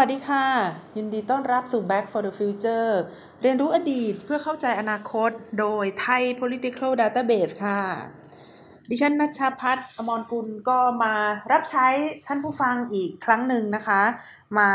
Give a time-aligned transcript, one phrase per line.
[0.00, 0.46] สวัสดีค่ะ
[0.96, 2.90] ยินดีต้อนรับสู่ Back for the Future
[3.42, 7.80] เรียนรู้อดีตเพื่อเข้าใจอนาคต โดย Thai Political Database ค่ะ
[8.90, 11.14] ดิฉันนัชชาพัฒน์อมรกุลก็มา
[11.52, 11.86] รับใช้
[12.26, 14.02] ท่านผู้ฟังอีกครั้งหนึ่งนะคะ
[14.58, 14.70] มา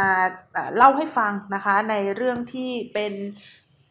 [0.76, 3.14] เล่าให้ฟังนะคะในเรื่องที่เป็น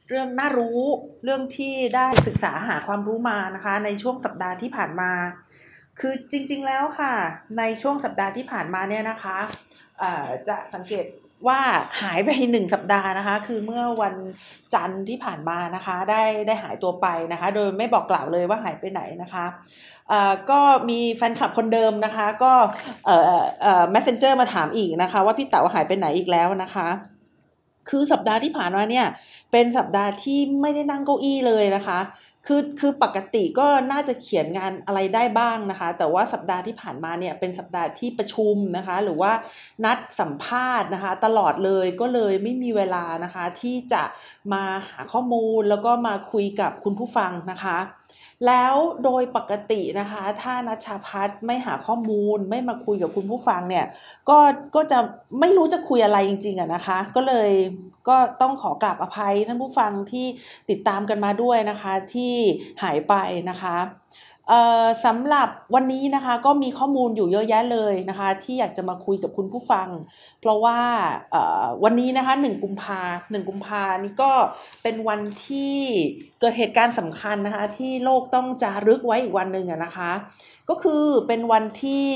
[0.09, 0.81] เรื่องน่ารู้
[1.25, 5.13] เรื่องที่ได้ศึกษาหาความรู้มานะคะ ในช่วงสัปดาห์ที่ผ่านมา
[6.01, 7.15] คือจริงๆแล้วค่ะ
[7.59, 9.39] ในช่วงสัปดาห์ที่ผ่านมาเนี่ยนะคะ
[10.49, 11.05] จะสังเกต
[11.49, 11.61] ว่า
[12.03, 14.15] หายไปหนึ่งสัปดาห์นะคะ คือเมื่อวัน
[14.75, 19.45] จันทร์ที่ผ่านมานะคะ ได้ได้หายตัวไปนะคะ โดยไม่บอกกล่าวเลยว่าหายไปไหนนะคะ
[20.51, 20.61] ก็
[20.91, 22.53] มีแฟนคลับคนเดิมนะคะ ก็
[23.07, 26.89] เอ่อเอ่อ messenger มาถามอีกนะคะ ว่าพี่เต๋าหายไปไหนอีกแล้วนะคะ
[27.91, 29.07] คือสัปดาห์ที่ผ่านมาเนี่ย
[29.53, 31.99] เป็นสัปดาห์ที่ไม่ได้นั่งเก้าอี้เลยนะคะ
[32.47, 39.33] คือคือปกติก็น่าจะเขียนงานอะไรได้บ้างนะคะ แต่ว่าสัปดาห์ที่ผ่านมาเนี่ยเป็นสัปดาห์ที่ประชุมนะคะ หรือว่า
[39.85, 44.03] นัดสัมภาษณ์นะคะ ตลอดเลยก็เลยไม่มีเวลานะคะ ที่จะ
[44.53, 47.79] มาหาข้อมูลแล้วก็มาคุยกับคุณผู้ฟังนะคะ
[48.47, 53.87] แล้วโดยปกตินะคะ ถ้านัชชาพัฒไม่หาข้อมูลไม่มาคุยกับคุณผู้ฟังเนี่ย
[54.29, 54.39] ก็
[54.75, 54.99] ก็จะ
[55.41, 57.51] ไม่รู้จะคุยอะไรจริงๆอะนะคะ ก็เลย
[58.09, 60.27] ก็ต้องขอกราบอภัยท่านผู้ฟังที่
[60.71, 62.35] ติดตามกันมาด้วยนะคะ ที่
[62.83, 63.15] หายไป
[63.51, 63.77] นะคะ
[65.05, 69.89] สำหรับวันนี้นะคะก็มีข้อมูลอยู่เยอะแยะเลยนะคะ ที่อยากจะมาคุยกับคุณผู้ฟัง
[70.41, 70.79] เพราะว่า
[71.85, 74.33] วันนี้นะคะหนึ่งกุมภาหนึ่งกุมภานี่ก็
[74.83, 75.77] เป็นวันที่
[76.41, 80.11] เกิดเหตุการณ์สำคัญนะคะ ที่โลกต้องจารึกไว้อีกวันหนึ่งนะคะ
[80.69, 82.07] ก็คือเป็นวันที่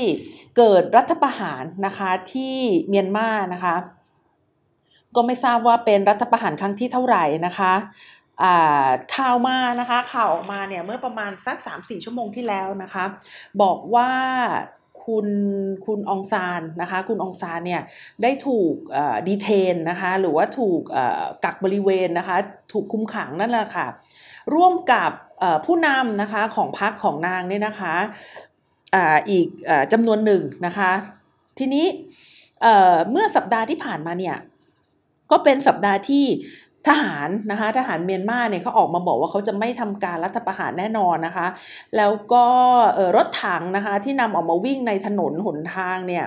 [0.57, 2.55] เกิดรัฐประหารนะคะที่
[2.89, 3.75] เมียนมานะคะ
[5.15, 7.73] ก็ไม่ทราบว่าเป็นรัฐประหารครั้งที่เท่าไหร่นะคะ
[9.15, 13.05] ข่าวมานะคะข่าวออกมาเนี่ยเมื่อประมาณสัก 3-4 ชั่วโมงที่แล้วนะคะ
[13.61, 14.09] บอกว่า
[15.05, 15.27] คุณ
[15.85, 17.81] คุณองซานนะคะคุณองซานเนี่ย
[18.23, 18.73] ได้ถูก
[19.27, 20.81] ดีเทนนะคะหรือว่าถูก
[21.43, 22.37] กักบริเวณนะคะ
[22.71, 23.87] ถูกคุมขังนั่นแหละค่ะ
[24.55, 25.11] ร่วมกับ
[25.65, 27.95] ผู้นำนะคะของพรรคของนางเนี่ยนะคะ
[29.29, 29.47] อีก
[29.93, 30.91] จำนวนหนึ่งนะคะ
[31.59, 31.85] ทีนี้
[33.11, 34.37] เมื่อสัปดาห์ที่ผ่านมาเนี่ย
[35.31, 36.25] ก็เป็นสัปดาห์ที่
[36.89, 41.47] ทหารนะคะทหารเมียนมาเนี่ยเขาออกมาบอกว่าเขาจะไม่ทำการรัฐประหารแน่นอนนะคะ
[41.97, 42.45] แล้วก็
[43.15, 46.25] รถถังนะคะที่นำออกมาวิ่งในถนนหนทางเนี่ย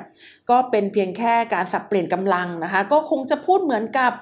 [0.51, 4.13] ก็เป็นเพียงแค่การสับเปลี่ยนกำลังนะคะ ก็คงจะพูดเหมือนกับ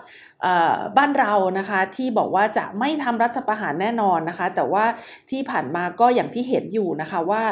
[0.96, 4.84] บ้านเรานะคะที่บอกว่าจะไม่ทำรัฐประหารแน่นอนนะคะ แต่ว่า
[5.30, 7.42] ที่ผ่านมาก็อย่างที่เห็นอยู่นะคะว่า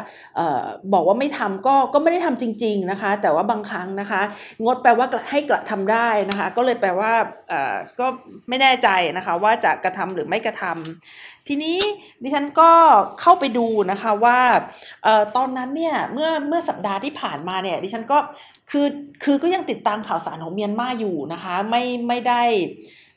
[0.93, 4.23] บอกว่าไม่ทำก็ก็ไม่ได้ทำจริง ๆนะคะ แต่ว่าบางครั้งนะคะ
[4.65, 7.13] งดแปลว่าให้กระทำได้นะคะ ก็เลยแปลว่า
[8.01, 8.07] ก็
[8.49, 11.79] ไม่แน่ใจนะคะ ว่าจะกระทำหรือไม่กระทำ ทีนี้
[12.23, 12.71] ดิฉันก็
[13.21, 14.41] เข้าไปดูนะคะว่า
[15.37, 18.19] ตอนนั้นเนี่ยเมื่อเมื่อสัปดาห์ที่ผ่านมาเนี่ยดิฉันก็
[18.71, 18.87] คือ
[19.25, 22.43] คือก็ยังติดตามข่าวสารของเมียนมาอยู่นะคะไม่ไม่ได้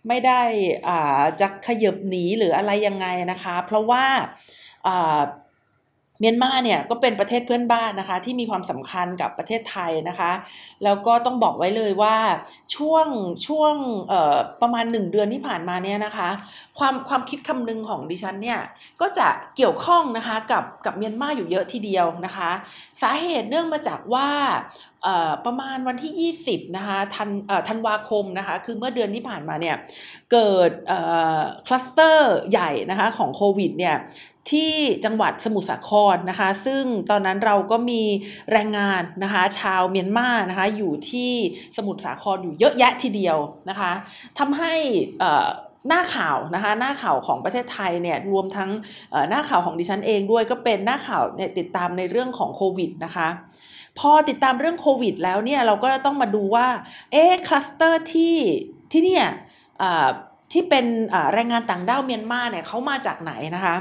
[0.07, 0.41] ไม่ได้
[0.87, 4.05] อ่าจะขยับหนีหรืออะไรยังไงนะคะ เพราะว่า
[4.87, 5.19] อ่า
[6.19, 10.31] เมียนมาเนี่ยก็เป็นประเทศเพื่อนบ้านนะคะ ที่มีความสำคัญกับประเทศไทยนะคะ
[10.83, 12.17] แล้วก็ต้องบอกไว้เลยว่า
[12.75, 13.07] ช่วง
[13.47, 13.75] ช่วง
[14.61, 16.29] ประมาณหนึ่งเดือนที่ผ่านมาเนี่ยนะคะ
[16.77, 18.59] ความความคิดคำนึงของดิฉันเนี่ย
[19.01, 22.51] ก็จะเกี่ยวข้องนะคะกับกับเมียนมาอยู่เยอะทีเดียวนะคะ
[23.01, 24.29] สาเหตุเนื่องมาจากว่า
[25.45, 27.29] ประมาณวันที่ 20นะคะธัน
[27.67, 29.75] ธันวาคมนะคะคือเมื่อเดือนที่ผ่านมาเนี่ย
[30.31, 30.71] เกิด
[31.67, 33.95] คลัสเตอร์ใหญ่นะคะของโควิดเนี่ย
[34.51, 34.73] ที่
[35.05, 38.01] จังหวัดสมุทรสาครนะคะ ซึ่งตอนนั้นเราก็มี
[38.51, 41.31] แรงงานนะคะ ชาวเมียนมานะคะ อยู่ที่
[41.77, 43.37] สมุทรสาครอยู่เยอะแยะทีเดียว
[43.69, 43.91] นะคะ
[44.39, 44.73] ทำให้
[45.87, 48.69] หน้าข่าวนะคะหน้าข่าวของประเทศไทยเนี่ยรวมทั้ง
[49.29, 53.27] หน้าข่าวของดิฉันเองด้วยก็เป็นหน้าข่าวเนี่ยติดตามในเรื่องของโควิดนะคะ
[53.99, 56.67] พอติดตามเรื่องโควิด แล้วเนี่ยเราก็ต้องมาดูว่า
[57.11, 58.35] เอ๊คลัสเตอร์ที่
[58.91, 59.25] ที่เนี่ย
[60.51, 60.85] ที่เป็น
[61.33, 63.75] แรงงานต่างด้าวเมียนมาเนี่ยเขามาจากไหนนะคะ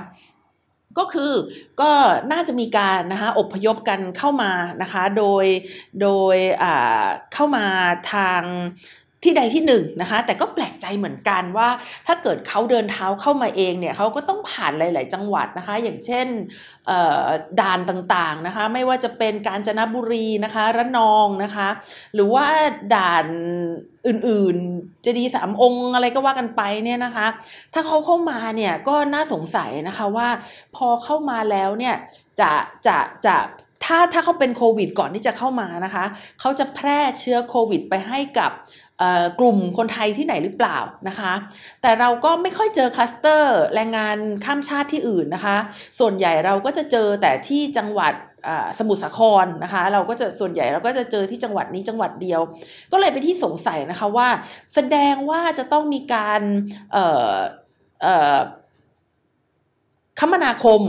[0.99, 1.33] ก็คือ
[1.81, 1.91] ก็
[2.33, 4.53] น่าจะมีการนะคะอบพยพกันเข้ามา
[4.83, 5.45] นะคะโดย
[6.03, 6.37] โดย
[7.33, 7.67] เข้ามา
[8.13, 8.43] ทาง
[9.25, 11.69] ที่ใดที่หนึ่งนะคะ แต่ก็แปลกใจเหมือนกันว่า
[12.07, 16.27] ถ้าเกิดเขาเดินเท้าเข้ามาเองเนี่ยเขาก็ต้องผ่านหลาย ๆ จังหวัดนะคะ อย่างเช่น
[17.61, 21.69] ด่านต่าง ๆ นะคะ ไม่ว่าจะเป็นกาญจนบุรีนะคะระนองนะคะ
[22.15, 22.47] หรือว่า
[22.95, 23.27] ด่าน
[24.07, 27.27] อื่น ๆ จะดีสามองค์อะไรก็ว่ากันไปเนี่ยนะคะ
[27.75, 30.29] ถ้าเขาเข้ามาเนี่ยก็น่าสงสัยนะคะว่า
[30.77, 31.95] พอเข้ามาแล้วเนี่ย
[32.41, 32.51] จะ
[32.87, 33.37] จะจะ
[33.85, 36.05] ถ้าถ้าเขาเป็นโควิดก่อนที่จะเข้ามานะคะ
[36.41, 38.51] เขาจะแพร่เชื้อโควิดไปให้กับ
[39.41, 40.79] กลุ่มคนไทยที่ไหนหรือเปล่า
[41.09, 41.33] นะคะ
[41.83, 45.57] แต่เราก็ไม่ค่อยเจอคลัสเตอร์แรงงานข้ามชาติที่อื่นนะคะ
[45.99, 48.15] ส่วนใหญ่เราก็จะเจอแต่ที่จังหวัด
[48.79, 52.41] สมุทรสาครนะคะ เราก็จะส่วนใหญ่เราก็จะเจอที่จังหวัดนี้จังหวัดเดียว
[52.93, 54.29] ก็เลยเป็นที่สงสัยนะคะว่า
[54.75, 56.43] แสดงว่าจะต้องมีการ
[60.21, 60.83] คมนาคม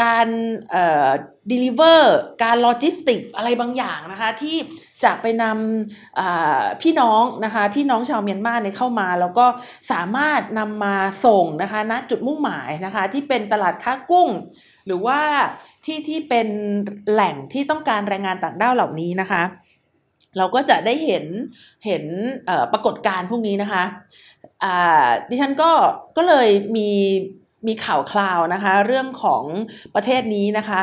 [0.00, 0.28] การ
[0.70, 1.10] เอ่อ
[1.50, 2.00] deliver
[2.42, 4.56] การโลจิสติกอะไรบางอย่างนะคะที่
[5.04, 9.46] จะไปนำพี่น้องนะคะพี่น้องชาวเมียนมาเนี่ยเข้ามา แล้วก็
[9.92, 14.28] สามารถนำมาส่งนะคะณจุดมุ่งหมายนะคะที่เป็นตลาดค้ากุ้ง
[14.86, 15.20] หรือว่า
[15.84, 16.48] ที่ที่เป็น
[17.10, 19.42] แหล่งที่ต้องการแรงงานต่างด้าวเหล่านี้นะคะ
[20.38, 21.24] เราก็จะได้เห็น
[21.86, 22.04] เห็น
[22.72, 23.82] ปรากฏการณ์พวกนี้นะคะ
[25.28, 25.70] ดิฉันก็
[26.16, 26.90] ก็เลยมี
[27.66, 29.44] มีข่าวคราวนะคะ เรื่องของ
[29.94, 30.80] ประเทศนี้นะคะ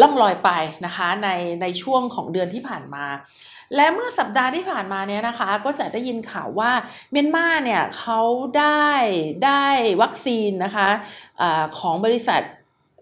[0.00, 0.50] ล่องลอยไป
[0.86, 1.28] นะคะใน
[1.62, 3.04] ในช่วงของเดือนที่ผ่านมา
[3.76, 6.70] และเมื่อสัปดาห์ที่ผ่านมาเนี่ยนะคะ ก็จะได้ยินข่าวว่า
[7.10, 8.20] เมียนมาเนี่ยเขา
[8.58, 8.86] ได้
[9.44, 9.66] ได้
[10.02, 10.88] วัคซีนนะคะ
[11.40, 12.40] อะของบริษัท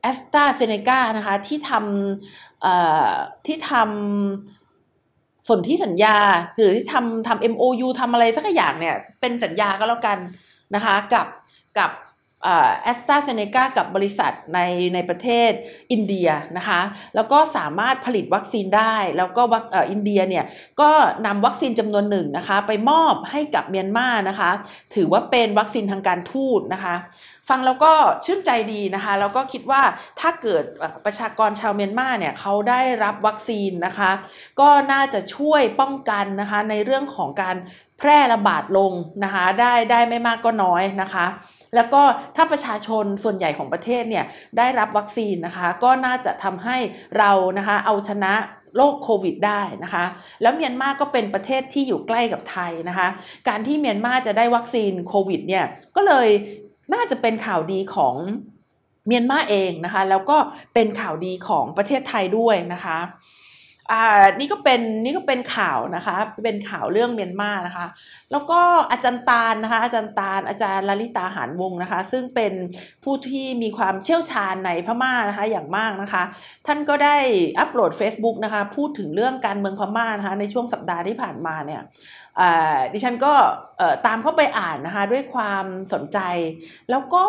[0.03, 6.19] แอสตราเซเนกานะคะที่ทำที่ทำสนที่สัญญา
[6.57, 10.19] หรือที่ทำทำ MOU ทำอะไรสักอย่างเนี่ยเป็นสัญญาก็แล้วกัน
[10.75, 11.27] นะคะกับ
[11.79, 11.91] กับ
[12.83, 14.61] แอสตราเซเนกากับบริษัทใน
[14.95, 15.51] ในประเทศ
[15.93, 16.81] อินเดียนะคะ
[17.15, 19.43] แล้วก็สามารถผลิตวัคซีนได้ แล้วก็
[19.91, 20.45] อินเดียเนี่ย
[20.81, 20.91] ก็
[21.27, 24.51] นำวัคซีนจำนวนหนึ่งนะคะไปมอบให้กับเมียนมานะคะ
[24.95, 26.95] ถือว่าเป็นวัคซีนทางการทูตนะคะ
[27.51, 27.93] ฟังแล้วก็
[28.25, 29.83] ชื่นใจดีนะคะแล้วก็คิดว่า
[30.21, 30.63] ถ้าเกิด
[31.05, 34.11] ประชากรชาวเมียนมาเนี่ยเขาได้รับวัคซีนนะคะ
[34.61, 37.57] ก็น่าจะช่วยป้องกันนะคะในเรื่องของการ
[37.99, 38.93] แพร่ระบาดลง
[39.25, 41.27] นะคะได้ได้ไม่มากก็น้อยนะคะ
[41.75, 42.03] แล้วก็
[42.37, 44.25] ถ้าประชาชนส่วนใหญ่ของประเทศเนี่ย
[44.59, 46.77] ได้รับวัคซีนนะคะ ก็น่าจะทำให้
[47.19, 48.35] เรานะคะเอาชนะ
[48.77, 50.05] โรคโควิดได้นะคะ
[50.43, 53.09] แล้วเมียนมาก็เป็นประเทศที่อยู่ใกล้กับไทยนะคะ
[53.49, 55.65] การที่เมียนมาจะได้วัคซีนโควิดเนี่ย
[55.97, 56.29] ก็เลย
[56.95, 58.17] น่าจะเป็นข่าวดีของ
[59.07, 60.37] เมียนมาเองนะคะ แล้วก็
[60.75, 62.99] เป็นข่าวดีของประเทศไทยด้วยนะคะ
[63.93, 67.87] อ่านี่ก็เป็นนี่ก็เป็นข่าวนะคะ เป็นข่าวเรื่องเมียนมานะคะ
[68.35, 68.61] แล้วก็
[68.91, 72.53] อาจารย์ตาลนะคะ อาจารย์ตาลอาจารย์ลลิตาหารวงนะคะ ซึ่งเป็น
[73.05, 76.23] ผู้ที่มีความเชี่ยวชาญในพม่านะคะอย่างมากนะคะ
[76.67, 77.17] ท่านก็ได้
[77.59, 81.83] อัปโหลด Facebook นะคะ พูดถึงเรื่องการเมืองพม่านะคะในช่วงสัปดาห์ที่ผ่านมาเนี่ย
[82.93, 83.35] ดิฉันก็
[84.07, 86.19] ตามเข้าไปอ่านนะคะด้วยความสนใจ
[86.91, 87.25] แล้วก็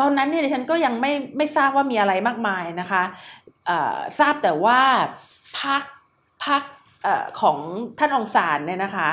[0.00, 3.02] ตอนนั้นเนี่ยดิฉันก็ยังไม่ไม่ทราบว่ามีอะไรมากมายนะคะ
[4.18, 4.80] ทราบแต่ว่า
[5.60, 5.84] พัก
[6.46, 6.62] พัก
[7.40, 7.58] ของ
[7.98, 9.10] ท่านองศานเนี่ยนะคะ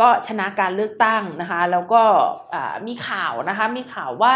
[0.00, 2.02] ก็ชนะการเลือกตั้งนะคะแล้วก็
[2.86, 4.32] มีข่าวนะคะมีข่าวว่า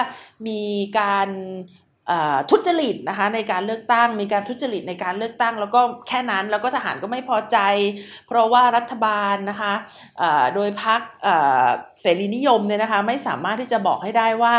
[0.48, 0.62] มี
[0.98, 1.28] การ
[2.50, 7.58] ทุจริตนะคะในการเลือกตั้ง มีการทุจริตในการเลือกตั้ง แล้วก็แค่นั้นแล้วก็ทหารก็ไม่พอใจ
[8.26, 9.72] เพราะว่ารัฐบาลนะคะ
[10.54, 11.00] โดยพัก
[12.00, 14.54] เสรีนิยมเนี่ยนะคะไม่สามารถที่จะบอกให้ได้ว่า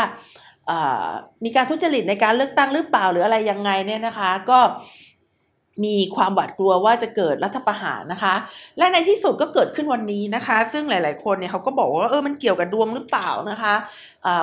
[1.44, 4.58] มีการทุจริตในการเลือกตั้งหรือเปล่าหรืออะไรยังไงเนี่ยนะคะก็
[5.84, 8.34] มีความหวาดกลัวว่าจะเกิดรัฐประหารนะคะ
[8.78, 13.74] และในที่สุดก็เกิดขึ้นวันนี้นะคะ ซึ่งหลาย ๆ คนเนี่ยเขาก็บอกว่าเออมันเกี่ยวกับดวงหรือเปล่านะคะ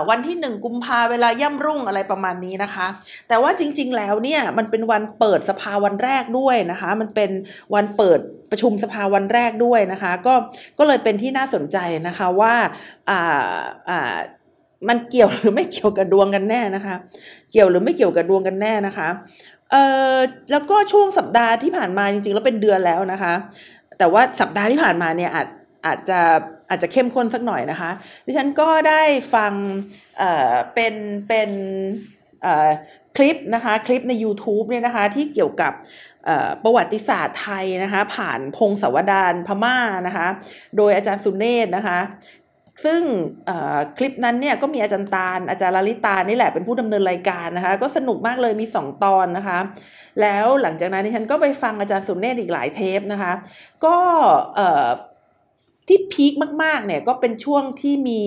[0.10, 2.88] วันที่หนึ่งกุมภาเวลาย่ำรุ่งอะไรประมาณนี้นะคะ
[3.28, 7.32] แต่ว่าจริง ๆ แล้วเนี่ยมันเป็นวันเปิดสภาวันแรกด้วยนะคะ มันเป็น
[7.76, 8.20] วันเปิด
[8.52, 10.34] ประชุมสภาวันแรกด้วยนะคะ ก็
[10.80, 12.54] ก็เลยเป็นที่น่าสนใจนะคะว่า
[13.10, 13.60] อ่า
[13.90, 14.18] อ่า
[14.90, 16.96] มันเกี่ยวหรือไม่เกี่ยวกับดวงกันแน่นะคะ
[17.52, 19.08] เกี่ยวหรือไม่เกี่ยวกับดวงกันแน่นะคะ
[19.72, 19.84] เอ่
[20.16, 20.18] อ
[20.52, 23.34] แล้วก็ช่วงสัปดาห์ที่ผ่านมาจริงๆ แล้วเป็นเดือนแล้วนะคะ
[24.00, 25.48] แต่ว่าสัปดาห์ที่ผ่านมาเนี่ยอาจ
[25.86, 26.20] อาจจะ
[26.70, 27.92] อาจจะเข้มข้นสักหน่อยนะคะ
[28.26, 29.02] ดิฉันก็ได้
[29.34, 29.54] ฟัง
[30.18, 30.94] เอ่อเป็น
[31.28, 31.50] เป็น
[32.42, 32.70] เอ่อ
[33.18, 35.74] คลิปนะคะคลิปใน YouTube เนี่ยนะคะที่เกี่ยวกับ
[36.64, 40.28] ประวัติศาสตร์ไทยนะคะผ่านพงศาวดารพม่านะคะ
[40.78, 42.00] โดยอาจารย์สุเนศนะคะ
[42.84, 43.02] ซึ่ง
[43.98, 49.60] คลิปนั้นเนี่ยก็มีอาจารย์ตาลอาจารย์ลลิตานี่แหละเป็นผู้ดำเนินรายการนะคะ ก็สนุกมากเลยมี 2 ตอนนะคะ
[50.22, 53.34] แล้วหลังจากนั้นดิฉันก็ไปฟังอาจารย์สุนเนศอีกหลายเทปนะคะ
[53.86, 53.98] ก็
[55.88, 56.34] ที่พีค
[56.64, 58.24] มากๆเนี่ยก็เป็นช่วงที่มี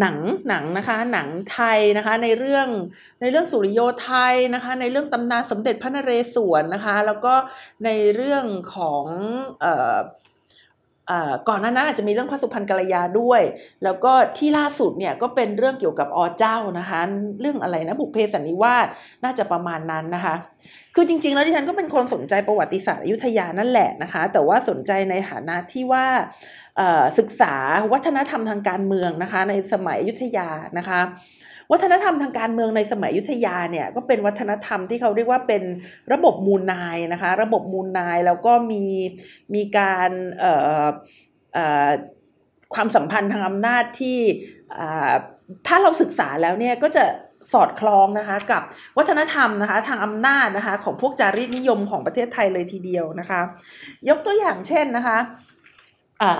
[0.00, 0.16] หนัง
[0.48, 2.68] หนังนะคะหนังไทยนะคะในเรื่อง
[3.20, 7.34] ในเรื่องสุริโยไทยนะคะในเรื่องตำนานสมเด็จพระนเรศวรนะคะแล้วก็
[7.84, 8.44] ในเรื่อง
[8.76, 9.04] ของ
[11.48, 13.42] ก่อนหน้านั้นอาจจะมีเรื่องพระสุพรรณกัลยาด้วย
[13.84, 17.00] แล้วก็ที่ล่าสุดเนี่ยก็เป็นเรื่องเกี่ยวกับอเจ้านะคะ
[17.40, 18.86] เรื่องอะไรนะบุพเพสันนิวาส
[19.24, 20.34] น่าจะประมาณนั้นนะคะ
[20.94, 26.06] คือจริง ๆ แล้วดิฉันก็เป็นคนสนใจประวัติศาสตร์อยุธยานั่นแหละนะคะ แต่ว่าสนใจในฐานะที่ว่า
[27.18, 27.54] ศึกษา
[27.92, 30.48] วัฒนธรรมทางการเมืองนะคะ ในสมัยอยุธยา
[30.78, 31.00] นะคะ
[31.72, 35.62] วัฒนธรรมทางการเมืองในสมัยยุทธยาเนี่ยก็เป็นวัฒนธรรมที่เขาเรียกว่าเป็น
[36.12, 38.84] ระบบมูลนายนะคะ ระบบมูลนายแล้วก็มี
[39.54, 40.10] มีการ
[42.74, 44.18] ความสัมพันธ์ทางอำนาจที่
[45.66, 47.04] ถ้าเราศึกษาแล้วเนี่ยก็จะ
[47.52, 48.62] สอดคล้องนะคะกับ
[48.98, 53.40] วัฒนธรรมนะคะทางอำนาจนะคะของพวกจารีตนิยมของประเทศไทยเลยทีเดียวนะคะ
[54.08, 55.18] ยกตัวอย่างเช่นนะคะ
[56.22, 56.32] อ่า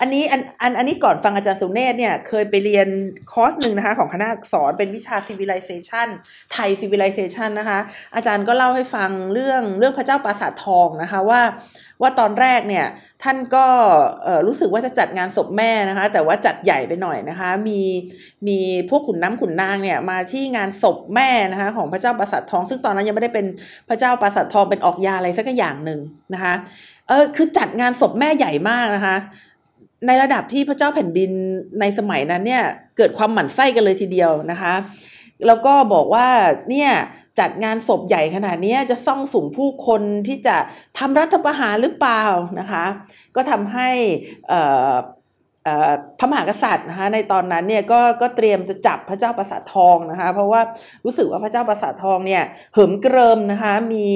[0.00, 2.88] อันนี้อันอันอันนี้ก่อนฟังอาจารย์สุเนศเนี่ยเคยไปเรียน
[3.32, 6.08] คอร์สหนึ่งนะคะ ของคณะอักษรเป็นวิชา civilization
[6.52, 7.78] ไทย civilization นะคะ
[8.14, 11.42] อาจารย์ก็เล่าให้ฟังเรื่องเรื่องพระเจ้าปราสาททองนะคะว่า
[12.02, 12.86] ว่าตอนแรกเนี่ย
[13.22, 13.66] ท่านก็
[14.46, 17.80] รู้สึกว่าจะจัดงานศพแม่นะคะ แต่ว่าจัดใหญ่ไปหน่อยนะคะ มี
[18.48, 18.58] มี
[18.90, 23.46] พวกขุนน้ำขุนนางเนี่ยมาที่งานศพแม่นะคะของพระเจ้าปราสาททอง ซึ่งตอนนั้นยังไม่ได้เป็น
[23.88, 26.00] พระเจ้าปราสาททองเป็นออกยาอะไรสักอย่างหนึ่ง
[26.34, 26.54] นะคะ
[27.08, 29.16] เออคือจัดงานศพแม่ใหญ่มากนะคะ
[30.06, 31.30] ในระดับที่พระเจ้าแผ่นดิน
[31.80, 32.64] ในสมัยนั้นเนี่ย
[32.96, 34.74] เกิดความหมั่นไส้กันเลยทีเดียวนะคะ
[35.46, 36.28] แล้วก็บอกว่า
[36.70, 36.90] เนี่ย
[37.40, 40.56] จัดงานศพใหญ่ขนาดนี้จะซ่องสุมผู้คนที่จะ
[40.98, 42.22] ทำรัฐประหารหรือเปล่า
[42.60, 42.84] นะคะ
[43.36, 43.88] ก็ทำให้
[46.18, 50.60] พระมหากษัตริย์นะคะในตอนนั้นเนี่ยก็ก็เตรียมจะจับพระเจ้าประสาททองนะคะเพราะว่า
[51.04, 52.42] รู้สึกว่าพระเจ้าประสาททองเนี่ย
[52.74, 54.06] เหิมเกริมนะคะมี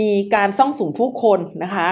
[0.00, 1.88] มีการซ่องสุมผู้คนนะคะ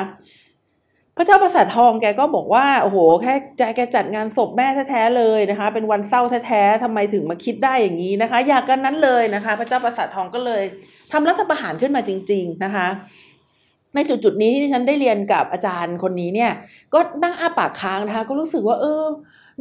[1.16, 3.34] พระเจ้าประสาททองแกก็บอกว่าโอ้โหแค่
[3.76, 10.62] แกจัดงานศพแม่แท้ๆเลยนะคะเป็นวันเศร้าแท้ๆทำไมถึงมาคิดได้อย่างนี้นะคะ อยากกันนั้นเลยนะคะ พระเจ้าประสาททองก็เลย
[11.12, 12.86] ทำรัฐประหารขึ้นมาจริง ๆนะคะ
[13.94, 16.52] ในจุดจุดนี้ที่ฉันได้เรียนกับอาจารย์คนนี้เนี่ย
[16.94, 19.04] ก็นั่งอ้าปากค้างนะคะก็รู้สึกว่า เออ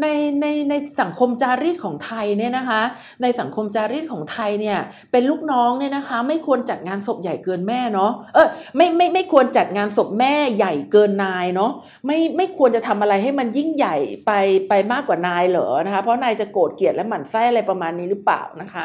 [0.04, 0.08] ใน
[0.42, 2.82] ในในสังคมจารีตของไทยเนี่ยนะคะ
[3.22, 4.78] ในสังคมจารีตของไทยเนี่ย
[5.12, 11.72] เป็นลูกน้องเนี่ยนะคะ ไม่ควรจัดงานศพใหญ่เกินแม่เนาะเออไม่ไม่ไม่ควรจัดงานศพแม่ใหญ่เกินนายเนาะ
[12.06, 13.96] ไม่ไม่ควรจะทำอะไรให้มันยิ่งใหญ่
[14.26, 14.32] ไป
[14.70, 18.84] ไปมากกว่านายเหรอนะคะ เพราะนายจะโกรธเกลียดและหมั่นไส้อะไรประมาณนี้หรือเปล่านะคะ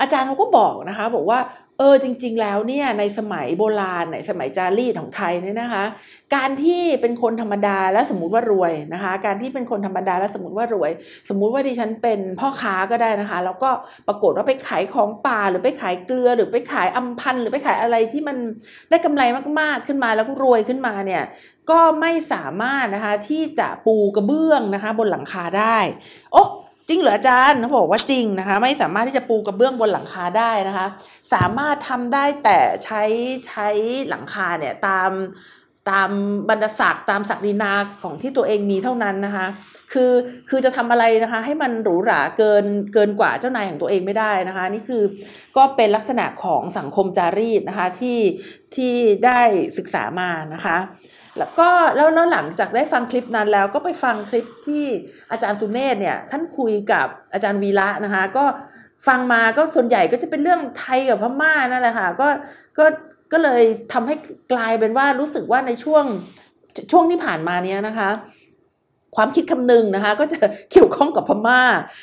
[0.00, 1.38] อาจารย์เขาก็บอกนะคะ บอกว่า
[1.78, 5.84] เออจริง ๆ แล้วเนี่ยในสมัยโบราณในสมัยจารีตของไทยเนี่ยนะคะ
[6.34, 10.90] การที่เป็นคนธรรมดาแล้วสมมติว่ารวยนะคะ การที่เป็นคนธรรมดาแล้วสมมติว่ารวย
[11.28, 13.70] สมมุติว่าดิฉันเป็นพ่อค้าก็ได้นะคะ แล้วก็
[14.08, 18.36] ปรากฏว่าไปขายของป่าหรือไปขายเกลือหรือไปขายอัมพันหรือไปขายอะไรที่มัน
[18.90, 19.22] ได้กำไร
[19.60, 21.22] มากๆขึ้นมาแล้วก็รวยขึ้นมาเนี่ย
[21.70, 25.78] ก็ไม่สามารถนะคะที่จะปูกระเบื้องนะคะ บนหลังคาได้
[26.32, 26.44] โอ้
[26.88, 30.86] จริงเหรออาจารย์เขาบอกว่าจริงนะคะ ไม่สามารถที่จะปูกระเบื้องบนหลังคาได้นะคะ
[31.32, 33.02] สามารถทำได้แต่ใช้
[33.46, 33.68] ใช้
[34.08, 35.10] หลังคาเนี่ยตาม
[35.90, 36.10] ตาม
[36.48, 37.72] บรรดศักดิ์ตามศักดินา
[38.02, 39.46] ของที่ตัวเองมีเท่านั้นนะคะ
[39.92, 40.12] คือ
[40.48, 42.64] คือจะทำอะไรนะคะ ให้มันหรูหราเกิน
[42.94, 45.02] เกินกว่าเจ้านายของตัวเองไม่ได้นะคะ นี่คือ
[45.56, 48.18] ก็เป็นลักษณะของสังคมจารีตนะคะที่
[48.76, 48.92] ที่
[49.26, 49.40] ได้
[49.78, 50.76] ศึกษามานะคะ
[51.38, 54.84] แล้วก็แล้วแล้วหลังจากได้ฟังคลิปนั้นแล้วก็ไปฟังคลิปที่
[55.30, 58.44] อาจารย์สุเนศเนี่ยท่านคุยกับอาจารย์วีระนะคะ ก็
[59.06, 62.28] ฟังมาก็ส่วนใหญ่ก็จะเป็นเรื่องไทยกับพม่านั่นแหละค่ะก็
[62.78, 62.84] ก็
[63.32, 63.62] ก็เลย
[63.92, 64.14] ทำให้
[64.52, 66.04] กลายเป็นว่ารู้สึกว่าในช่วง
[66.92, 68.10] ช่วงที่ผ่านมาเนี้ยนะคะ
[69.16, 70.38] ความคิดคำนึงนะคะ ก็จะ
[70.72, 71.62] เกี่ยวข้องกับพม่า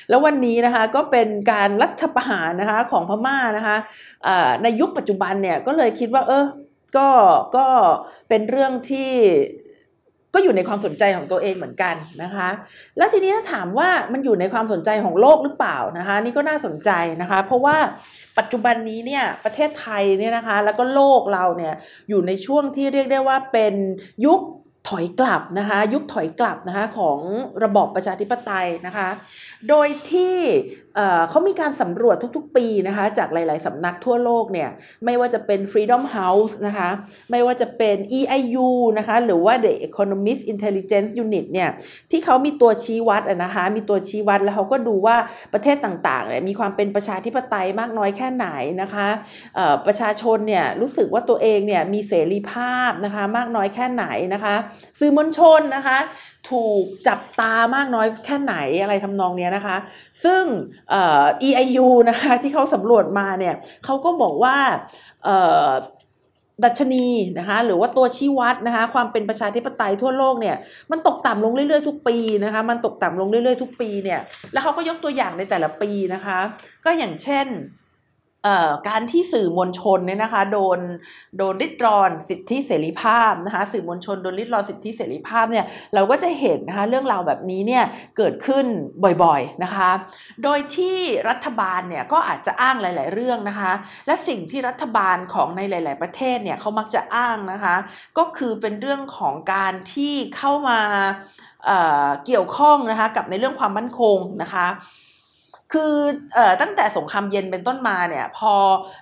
[0.09, 3.75] แล้ววันนี้นะคะก็เป็นการรัฐประหารนะคะของพม่านะคะ
[4.63, 6.45] ในยุคปัจจุบันเนี่ยก็เลยคิดว่าเออ
[6.97, 7.09] ก็
[7.57, 7.67] ก็
[8.29, 9.11] เป็นเรื่องที่
[10.33, 12.49] ก็อยู่ในความสนใจของตัวเองเหมือนกันนะคะ
[12.97, 17.77] แล้วทีนี้ถ้าถามว่ามันอยู่ในความสนใจของโลกหรือเปล่านะคะ นี่ก็น่าสนใจนะคะ เพราะว่า
[18.37, 21.73] ปัจจุบันนี้เนี่ยประเทศไทยเนี่ยนะคะ แล้วก็โลกเราเนี่ย
[22.09, 23.73] อยู่ในช่วงที่เรียกได้ว่าเป็น
[24.25, 24.39] ยุค
[24.89, 27.19] ถอยกลับนะคะ ยุคถอยกลับนะคะของ
[27.63, 29.09] ระบอบประชาธิปไตยนะคะ
[29.69, 30.35] โดยที่
[31.29, 34.69] เขามีการสำรวจทุกๆ ปีนะคะจากหลาย ๆ สำนักทั่วโลกเนี่ย
[35.05, 36.89] ไม่ว่าจะเป็น Freedom House นะคะ
[37.31, 41.69] ไม่ว่าจะเป็น EIU นะคะหรือว่า The Economist Intelligence Unit เนี่ย
[42.11, 45.17] ที่เขามีตัวชี้วัดนะคะมีตัวชี้วัดแล้วเขาก็ดูว่า
[45.53, 48.47] ประเทศต่างๆเนี่ยมีความเป็นประชาธิปไตยมากน้อยแค่ไหน
[48.81, 49.07] นะคะ
[49.85, 54.55] ประชาชนเนี่ยรู้สึกว่าตัวเองเนี่ยมีเสรีภาพนะคะมากน้อยแค่ไหนนะคะ
[54.99, 55.99] สื่อมวลชนนะคะ
[56.49, 59.77] ถูกจับตามากน้อยแค่ไหนอะไรทำนองนี้นะคะ
[60.23, 60.43] ซึ่ง
[61.47, 63.55] EIU นะคะที่เขาสำรวจมาเนี่ย
[63.85, 64.57] เขาก็บอกว่า
[66.63, 67.07] ดัชนี
[67.39, 70.55] นะคะหรือว่าตัวชี้วัดนะคะความเป็นประชาธิปไตยทั่วโลกเนี่ย
[70.91, 74.19] มันตกต่ำลงเรื่อยๆทุกปีนะคะมันตกต่ำลงเรื่อยๆทุกปีเนี่ย
[74.53, 76.39] แล้วเขาก็ยกตัวอย่างในแต่ละปีนะคะ
[76.85, 77.47] ก็อย่างเช่น
[78.87, 80.79] การที่สื่อมวลชนเนี่ยนะคะโดน
[81.37, 87.83] โดนริดรอนสิทธิเสรีภาพนะคะสื่อมวลชนโดนริดรอนสิทธิเสรีภาพเนี่ยเราก็จะเห็นนะคะเรื่องราวแบบนี้เนี่ย
[88.17, 88.65] เกิดขึ้น
[89.23, 89.89] บ่อยๆนะคะ
[90.43, 90.97] โดยที่
[91.29, 93.71] รัฐบาลเนี่ยก็อาจจะอ้างหลาย ๆ เรื่องนะคะ
[94.07, 97.75] และสิ่งที่รัฐบาลของในหลาย ๆ ประเทศเนี่ยเขามักจะอ้างนะคะ
[98.17, 100.79] ก็คือเป็นเรื่องของการที่เข้ามา
[102.25, 104.67] เกี่ยวข้องนะคะกับในเรื่องความมั่นคงนะคะ
[105.73, 105.93] คือ
[106.37, 108.53] อตั้งแต่สงครามเย็นเป็นต้นมาเนี่ยพอ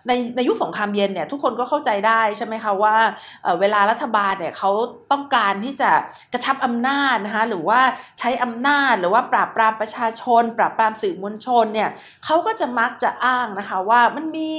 [0.08, 2.96] ในในยุคสงครามเย็นเนี่ยทุกคนก็เข้าใจได้ใช่ไหมคะว่า
[3.44, 4.72] เเวลารัฐบาลเนี่ยเขา
[5.12, 5.92] ต้องการที่จะ
[6.34, 7.82] กระชับอำนาจนะคะหรือว่า
[8.20, 11.90] ใช้อำนาจหรือว่าปราบปรามประชาชน ปราบปรามสื่อมวลชนเนี่ย
[12.26, 14.52] เขาก็จะมักจะอ้างนะคะว่ามันมี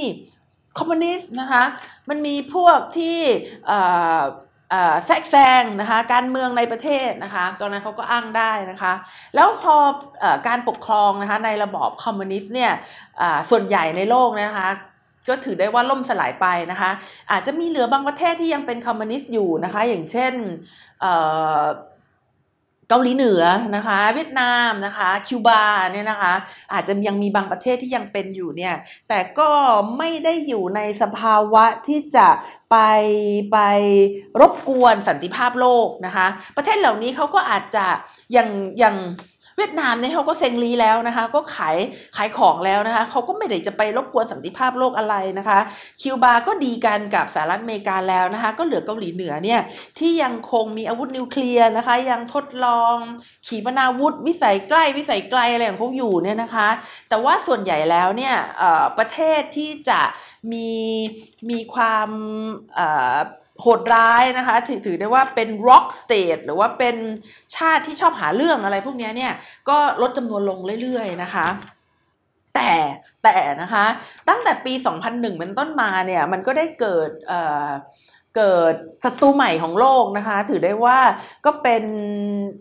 [0.77, 1.63] คอมมิวนิสต์นะคะ
[2.09, 3.19] มันมีพวกที่
[5.05, 8.93] แทรกแซงนะคะการเมืองในประเทศนะคะตอนนั้นเขาก็อ้างได้นะคะ
[9.35, 9.75] แล้วพอ
[10.23, 12.71] อการปกครองนะคะในระบอบคอมมิวนิสต์เนี่ย
[13.49, 14.69] ส่วนใหญ่ในโลกนะคะ
[15.29, 16.91] ก็ถือได้ว่าล่มสลายไปนะคะ
[17.31, 20.33] อาจจะมีเหลือบางประเทศที่ยังเป็นคอมมิวนิสต์อยู่นะคะ อย่างเช่น
[22.93, 23.43] เกาหลีเหนือ
[23.75, 26.33] นะคะ เวียดนามนะคะ คิวบาเนี่ยนะคะ
[26.73, 28.75] อาจจะยังมีบางประเทศที่ยังเป็นอยู่เนี่ย
[29.09, 29.49] แต่ก็
[29.97, 32.27] ไม่ได้อยู่ในสภาวะที่จะ
[32.71, 32.77] ไป
[33.51, 33.57] ไป
[34.39, 37.85] รบกวนสันติภาพโลกนะคะ ประเทศเหล่านี้เขาก็อาจจะ
[38.33, 38.95] อย่างอย่าง
[39.57, 41.77] เวียดนามเนี่ยเขาก็เซ็งรีแล้วนะคะ ก็ขาย
[42.17, 45.59] ขายของแล้วนะคะเขาก็ไม่ได้จะไปรบกวนสันติภาพโลกอะไรนะคะ
[46.01, 49.61] คิวบาก็ดีกันกับสหรัฐอเมริกาแล้วนะคะ ก็เหลือเกาหลีเหนือเนี่ย
[49.99, 52.95] ที่ยังคงมีอาวุธนิวเคลียร์นะคะ ยังทดลอง
[53.47, 56.67] ขีปนาวุธ วิสัยใกล้วิสัยไกลอะไรของเขาอยู่เนี่ยนะคะ
[57.09, 58.35] แต่ว่าส่วนใหญ่แล้วเนี่ย
[58.97, 60.01] ประเทศที่จะ
[60.53, 60.71] มี
[61.49, 62.09] มีความ
[63.61, 66.95] โหดร้ายนะคะถือถือได้ว่าเป็น rock state หรือว่าเป็น
[67.55, 69.33] ชาติที่ชอบหาเรื่องอะไรพวกนี้เนี่ย
[69.69, 71.47] ก็ลดจำนวนลงเรื่อยๆนะคะ
[72.55, 72.71] แต่
[73.23, 73.85] แต่นะคะ
[74.29, 74.73] ตั้งแต่ปี
[75.07, 77.69] 2001 เป็นต้นมาเนี่ยมันก็ได้เกิดเอ่อ
[78.37, 80.99] เกิดศัตรูใหม่ของโลกนะคะ ถือได้ว่า
[81.45, 81.83] ก็เป็น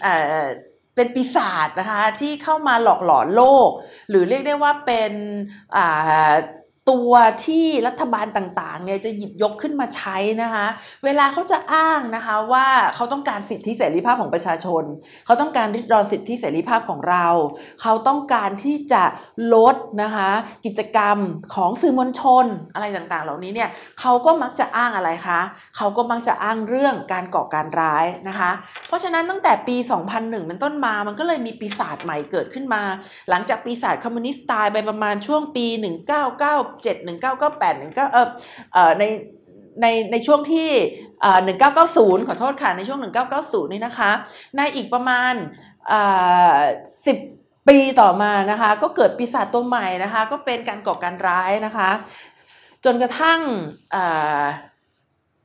[0.03, 0.45] เอ่อ
[0.95, 3.71] เป็นปีศาจนะคะที่เข้ามาหลอกหลอนโลก
[4.11, 5.13] หรือเรียกได้ว่าเป็น
[5.77, 6.31] อ่า
[6.91, 7.13] ตัว
[7.47, 10.67] ที่รัฐบาลต่างๆเนี่ยจะหยิบยกขึ้นมาใช้นะคะ
[11.05, 14.83] เวลาเขาจะอ้างนะคะว่าเขาต้องการสิทธิเสรีภาพของประชาชน
[15.27, 17.27] เขาต้องการริดรอนสิทธิเสรีภาพของเรา
[17.83, 19.03] เขาต้องการที่จะ
[19.55, 20.31] ลดนะคะ
[20.67, 21.17] กิจกรรม
[21.55, 22.45] ของสื่อมวลชน
[22.75, 23.69] อะไรต่างๆ เหล่านี้เนี่ย
[24.01, 25.41] เขาก็มักจะอ้างอะไรคะ
[25.77, 28.51] เขาก็มักจะอ้างเรื่องการก่อการร้ายนะคะ
[28.89, 29.77] เพราะฉะนั้นตั้งแต่ปี
[30.13, 32.83] 2001 เป็นต้นมา มันก็เลยมีปีศาจใหม่เกิดขึ้นมา
[33.31, 35.67] หลังจากปีศาจคอมมิวนิสต์ตายไปประมาณช่วงปี
[36.21, 38.29] 1999 7 1998 19เออ
[38.73, 39.05] เออใน
[39.83, 40.71] ในในช่วงที่
[41.45, 44.11] หนึ่งเก้าเก้าศูนย์ขอโทษค่ะ ในช่วงหนึ่งเก้าเก้าศูนย์นี่นะคะ
[44.57, 45.33] ในอีกประมาณ
[47.07, 47.19] สิบ
[47.69, 51.91] ปีต่อมานะคะ ก็เกิดปีศาจตัวใหม่นะคะ ก็เป็นการก่อการร้ายนะคะ
[52.85, 53.41] จนกระทั่ง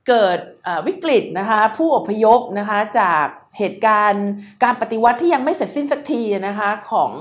[0.08, 0.40] เกิด
[0.88, 3.26] วิกฤตนะคะ ผู้อพยพนะคะจาก
[3.60, 4.28] เหตุการณ์
[4.64, 7.12] การปฏิวัติที่ยังไม่เสร็จสิ้นสักทีนะคะของ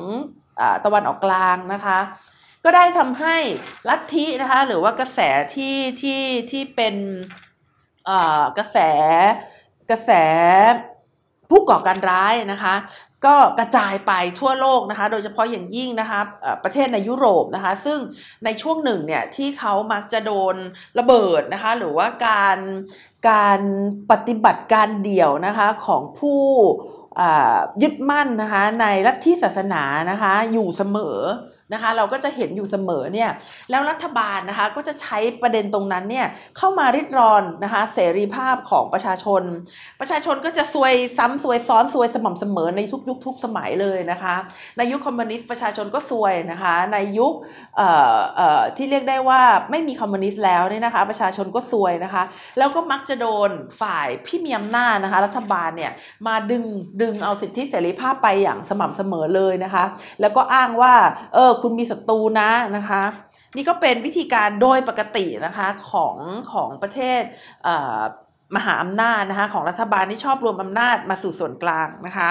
[0.61, 1.99] อตะวันออกกลางนะคะ
[2.65, 3.37] ก็ได้ทำให้
[3.89, 5.21] ลัทธินะคะหรือว่ากระแส
[5.55, 6.95] ที่ที่ที่เป็น
[8.59, 8.79] กระแส
[9.91, 10.11] กระแส
[11.51, 12.75] ผู้ก่อการร้ายนะคะ
[13.27, 16.21] ก็กระจายไปทั่วโลกนะคะ โดยเฉพาะอย่างยิ่งนะคะ
[16.65, 17.99] ประเทศในยุโรปนะคะ ซึ่ง
[18.45, 20.57] ในช่วงหนึ่งเนี่ยที่เขามักจะโดน
[20.99, 22.59] ระเบิดนะคะ หรือว่าการ
[23.31, 23.61] การ
[24.11, 26.43] ปฏิบัติการเดี่ยวนะคะของผู้
[27.83, 31.19] ยึดมั่นนะคะในลัทธิศาสนานะคะอยู่เสมอ
[31.75, 33.31] นะคะเราก็จะเห็นอยู่เสมอเนี่ย
[33.71, 39.43] แล้วรัฐบาลนะคะก็จะใช้ประเด็นตรงนั้นเนี่ยเข้ามาริดรอนนะคะเสรีภาพของประชาชน
[40.01, 44.35] ประชาชนก็จะซวยซ้ำซวยซ้อนซวยสม่ำเสมอในทุกยุคทุกสมัยเลยนะคะ
[44.77, 47.35] ในยุคคอมมิวนิสต์ประชาชนก็ซวยนะคะในยุค
[48.77, 52.23] ที่เรียกได้ว่าไม่มีคอมมิวนิสต์แล้วเนี่ยนะคะประชาชนก็ซวยนะคะ
[52.59, 55.93] แล้วก็มักจะโดนฝ่ายพี่มีอำนาจนะคะรัฐบาลเนี่ย
[56.27, 56.65] มาดึง
[57.03, 59.85] ดึงเอาสิทธิเสรีภาพไปอย่างสม่ำเสมอเลยนะคะ
[60.21, 60.95] แล้วก็อ้างว่า
[61.35, 63.03] เออคุณมีศัตรูนะนะคะ
[63.57, 66.17] นี่ก็เป็นวิธีการโดยปกตินะคะของ
[66.53, 67.23] ของประเทศ
[68.57, 72.29] มหาอำนาจนะคะของรัฐบาลที่ชอบรวมอำนาจมาสู่ส่วนกลางนะคะ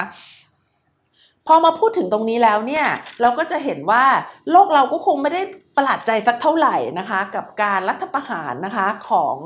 [1.46, 2.86] พอมาพูดถึงตรงนี้แล้วเนี่ย
[3.20, 4.04] เราก็จะเห็นว่า
[4.50, 5.42] โลกเราก็คงไม่ได้
[5.76, 9.36] ประหลาดใจสักเท่าไหร่นะคะกับการรัฐประหารนะคะของ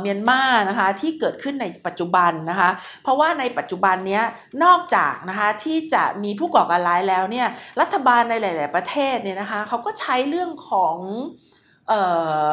[0.00, 2.70] เมียนมานะคะที่เกิดขึ้นในปัจจุบันนะคะ
[3.02, 4.20] เพราะว่าในปัจจุบันนี้
[4.64, 7.48] นอกจากนะคะที่จะมีผู้ก่อการร้ายแล้วเนี่ย
[7.80, 10.96] รัฐบาลในหลาย ๆ ประเทศเนี่ยนะคะเขาก็ใช้เรื่องของ
[11.90, 11.92] อ
[12.46, 12.48] อ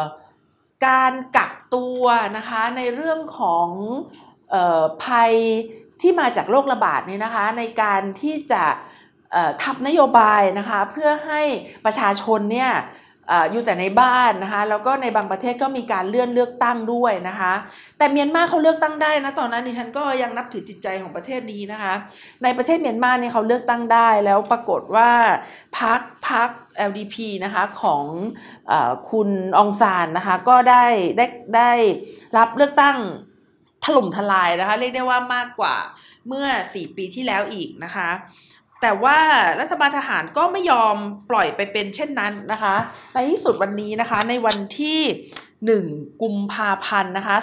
[0.87, 2.03] การกักตัว
[2.37, 3.67] นะคะในเรื่องของ
[4.53, 5.33] ออภัย
[6.01, 8.63] ที่มาจากโรคระบาดนี่นะคะ ในการที่จะ
[9.63, 11.41] ทำนโยบายนะคะเพื่อให้
[11.85, 12.71] ประชาชนเนี่ย
[13.51, 17.53] อยู่แต่ในบ้านนะคะแล้วก็ในบางประเทศก็มีการเลื่อนเลือกตั้งด้วยนะคะ
[17.97, 21.93] แต่เมียนมาเขาเลือกตั้งได้นะตอนนั้นดิฉันก็ยังนับถือจิตใจของประเทศนี้นะคะ
[22.43, 25.11] ในประเทศเมียนมาเนี่ยเขาเลือกตั้งได้ แล้วปรากฏว่า
[25.79, 26.49] พักพัก
[26.89, 28.05] LDP นะคะของ
[28.71, 28.73] อ
[29.11, 30.85] คุณองซานนะคะก็ได้
[31.17, 31.71] ได้ได้
[32.37, 32.97] รับเลือกตั้ง
[33.85, 35.75] ถล่มทลายนะคะเรียกได้ว่ามากกว่า
[36.27, 38.09] เมื่อ 4 ปีที่แล้วอีกนะคะ
[38.81, 39.17] แต่ว่า
[39.59, 40.95] รัฐบาลทหารก็ไม่ยอม
[41.29, 42.75] ปล่อยไปเป็นเช่นนั้นนะคะ
[43.13, 45.01] ในที่สุดวันนี้นะคะในวันที่
[45.61, 47.35] 1กุมภาพันธ์นะคะ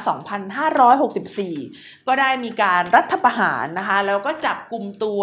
[1.21, 5.21] 2564 ก็ได้มีการรัฐประหารนะคะ แล้วก็จับกลุ่มตัว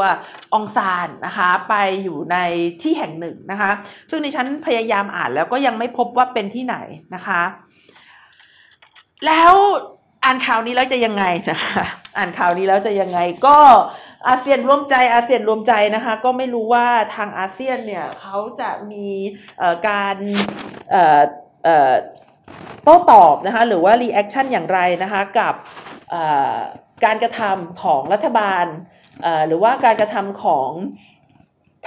[0.54, 2.38] องซานนะคะ ไปอยู่ใน
[2.82, 3.72] ที่แห่งหนึ่งนะคะ
[4.10, 6.78] ซึ่งในชั้นพยายามอ่านแล้วก็ยังไม่พบว่าเป็นที่ไหน
[7.16, 7.42] นะคะ
[9.26, 9.54] แล้ว
[10.24, 11.84] อ่านข่าวนี้แล้วจะยังไงนะคะ
[12.18, 13.58] อ่านข่าวนี้แล้วจะยังไง ก็
[14.28, 19.08] อาเซียนร่วมใจอาเซียนรวมใจนะคะ ก็ไม่รู้ว่าทางอาเซียนเนี่ยเขาจะมี
[19.88, 20.18] การ
[22.84, 25.54] โต้ตอบนะคะหรือว่า reaction อย่างไรนะคะกับ
[27.06, 28.66] การกระทำของรัฐบาล
[29.48, 30.70] หรือว่าการกระทำของ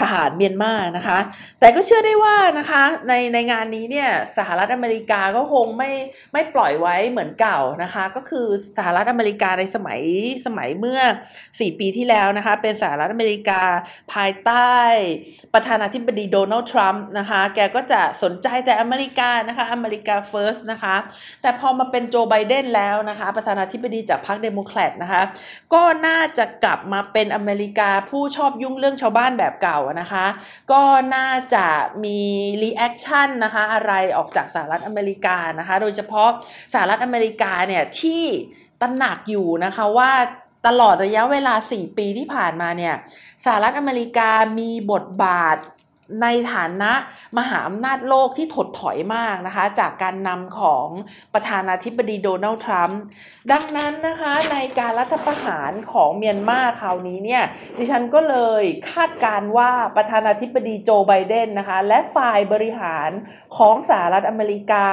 [0.01, 1.19] ทหารเมียนมานะคะ
[1.61, 5.91] แต่ก็เชื่อได้ว่านะคะในในงานนี้เนี่ยสหรัฐอเมริกาก็คงไม่
[6.33, 10.01] ไม่ปล่อยไว้เหมือนเก่านะคะ ก็คือสหรัฐอเมริกาในสมัย
[10.47, 11.01] สมัยเมื่อ
[11.41, 13.63] 4 ปีที่แล้วนะคะ เป็นสหรัฐอเมริกา
[14.13, 14.75] ภายใต้
[15.55, 20.97] ประธานาธิบดีโดนัลด์ทรัมป์นะคะ แกก็จะสนใจแต่อเมริกานะคะ America First นะคะ
[21.43, 25.23] แต่พอมาเป็นโจไบเดนแล้วนะคะ ประธานาธิบดีจากพรรคเดโมแครตนะคะ
[25.75, 30.27] ก็น่าจะกลับมาเป็นอเมริกาผู้ชอบยุ่งเรื่องชาวบ้านแบบเก่านะคะ
[30.73, 30.83] ก็
[31.17, 31.67] น่าจะ
[32.05, 32.19] มี
[32.63, 36.29] reaction นะคะอะไรออกจากสหรัฐอเมริกานะคะ โดยเฉพาะ
[36.75, 38.25] สหรัฐอเมริกาเนี่ยที่
[38.81, 40.13] ตระหนักอยู่นะคะว่า
[40.67, 42.95] ตลอดระยะเวลา 4 ปีที่ผ่านมาเนี่ย
[43.45, 45.57] สหรัฐอเมริกามีบทบาท
[46.23, 46.93] ในฐานะ
[47.39, 50.87] มหาอำนาจโลกที่ถดถอยมากนะคะ จากการนำของ
[51.35, 53.01] ประธานาธิบดีโดนัลด์ทรัมป์
[53.53, 57.43] ดังนั้นนะคะในการรัฐประหารของเมียนมาคราวนี้เนี่ย
[57.79, 63.11] ดิฉันก็เลยคาดการว่าประธานาธิบดีโจไบเดนนะคะ และฝ่ายบริหาร
[63.57, 64.87] ของสหรัฐอเมริกา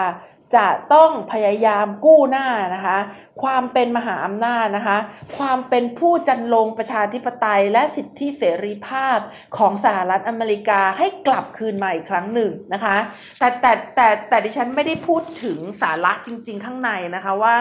[0.56, 2.98] จะต้องพยายามกู้หน้านะคะ
[3.44, 4.98] ความเป็นมหาอำนาจนะคะ
[5.38, 9.18] ความเป็นผู้จันลงประชาธิปไตยและสิทธิเสรีภาพ
[9.58, 12.98] ของสหรัฐอเมริกาให้กลับคืนมาอีกครั้งหนึ่งนะคะ
[13.40, 17.56] แต่แต่แต่แต่ดิฉันไม่ได้พูดถึงสาระจริง ๆ ข้างในนะคะว่า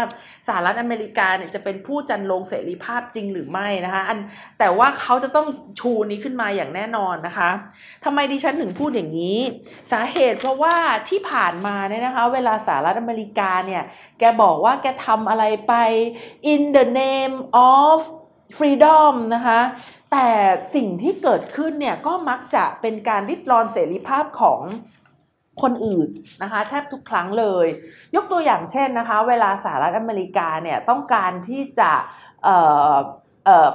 [0.48, 4.18] สหรัฐอเมริกาเนี่ยจะเป็นผู้จันลงเสรีภาพจริงหรือไม่นะคะอัน
[4.59, 5.46] แต่ว่าเขาจะต้อง
[5.81, 7.51] ชูนี้ขึ้นมาอย่างแน่นอนนะคะ
[8.04, 9.38] ทำไมดิฉันถึงพูดอย่างนี้
[9.92, 10.76] สาเหตุเพราะว่า
[11.08, 13.82] ที่ผ่านมาเนี่ยนะคะ เวลาสหรัฐอเมริกาเนี่ย
[14.18, 15.74] แกบอกว่าแกทำอะไรไป
[16.52, 17.37] in the name
[17.76, 17.96] of
[18.58, 19.61] freedom นะคะ
[20.12, 20.28] แต่
[20.74, 24.61] สิ่งที่เกิดขึ้นเนี่ย ก็มักจะเป็นการริดรอนเสรีภาพของ
[25.62, 26.08] คนอื่น
[26.42, 27.66] นะคะแทบทุกครั้งเลย
[28.14, 31.90] ยกตัวอย่างเช่นนะคะ เวลาสหรัฐอเมริกาเนี่ย ต้องการที่จะ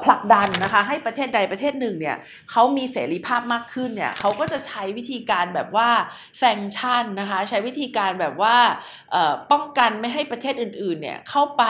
[0.03, 2.17] ผลักดันนะคะให้ประเทศใดประเทศหนึ่งเนี่ย
[2.51, 5.89] เขามีเสรีภาพมากขึ้นเนี่ยเขาก็จะใช้วิธีการแบบว่า
[6.39, 8.55] แซงชั่นนะคะใช้วิธีการแบบว่า
[9.51, 11.63] ป้องกันไม่ให้ประเทศอื่นๆเนี่ยเข้าไป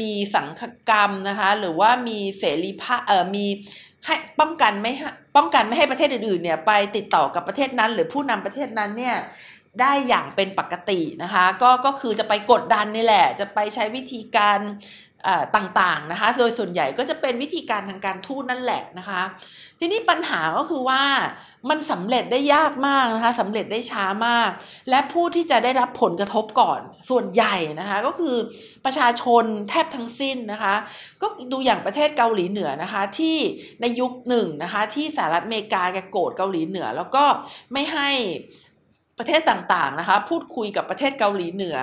[0.00, 3.00] มีสังคกรรมนะคะหรือว่ามีเสรีภาพ
[3.34, 3.46] มี
[4.06, 4.92] ให้ป้องกันไม่
[5.36, 9.16] ป้องกันไม่ให้ประเทศอื่นๆเนี่ยไปติดต่อกับประเทศนั้นหรือผู้นำประเทศนั้นเนี่ย
[9.80, 14.58] ได้อย่างเป็นปกตินะคะก็ก็คือจะไปกดดันนี่แหละ จะไปใช้วิธีการ
[15.56, 19.22] ต่างๆนะคะ โดยส่วนใหญ่ก็จะเป็นวิธีการทางการทูตนั่นแหละนะคะ
[19.78, 21.02] ทีนี้ปัญหาก็คือว่า
[21.70, 24.50] มันสำเร็จได้ยากมากนะคะสำเร็จได้ช้ามาก
[24.90, 26.80] และผู้ที่จะได้รับผลกระทบก่อน
[27.10, 28.36] ส่วนใหญ่นะคะ ก็คือ
[28.84, 30.74] ประชาชนแทบทั้งสิ้นนะคะ
[31.22, 33.36] ก็ดูอย่างประเทศเกาหลีเหนือนะคะ ที่
[33.80, 37.24] ในยุคหนึ่งนะคะ ที่สหรัฐอเมริกาแกโกรธเกาหลีเหนือ แล้วก็
[37.72, 38.10] ไม่ให้
[39.20, 41.78] ประเทศต่างๆนะคะ พูดคุยกับประเทศเกาหลีเหนือ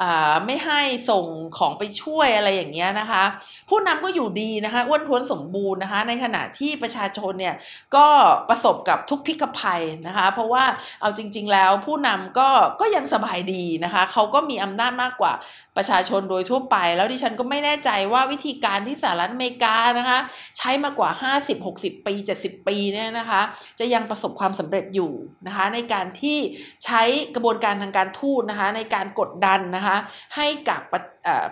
[0.00, 0.02] อ
[0.46, 1.26] ไม่ให้ส่ง
[1.58, 3.22] ของไปช่วยอะไรอย่างเงี้ยนะคะ
[3.68, 7.54] ผู้นำก็อยู่ดีนะคะอ้วนท้วนสมบูรณ์นะคะ ในขณะที่ประชาชนเนี่ย
[7.96, 8.06] ก็
[8.48, 10.64] ประสบกับทุกพิกภัยนะคะ เพราะว่า
[11.00, 12.48] เอาจริง ๆ แล้วผู้นำก็
[12.80, 15.32] ก็ยังสบายดีนะคะเขาก็มีอำนาจมากกว่า
[15.76, 20.18] ประชาชนโดยทั่วไป แล้วดิฉันก็ไม่แน่ใจว่าวิธีการที่สหรัฐอเมริกานะคะ
[20.58, 21.10] ใช้มากว่า
[21.58, 23.40] 50-60 ปี 70 ปีเนี่ยนะคะ
[23.78, 25.12] จะยังประสบความสำเร็จอยู่
[25.46, 26.38] นะคะ ในการที่
[26.84, 27.02] ใช้
[27.34, 29.96] กระบวนการทางการทูตนะคะในการกดดันนะคะ
[30.36, 30.80] ให้กับ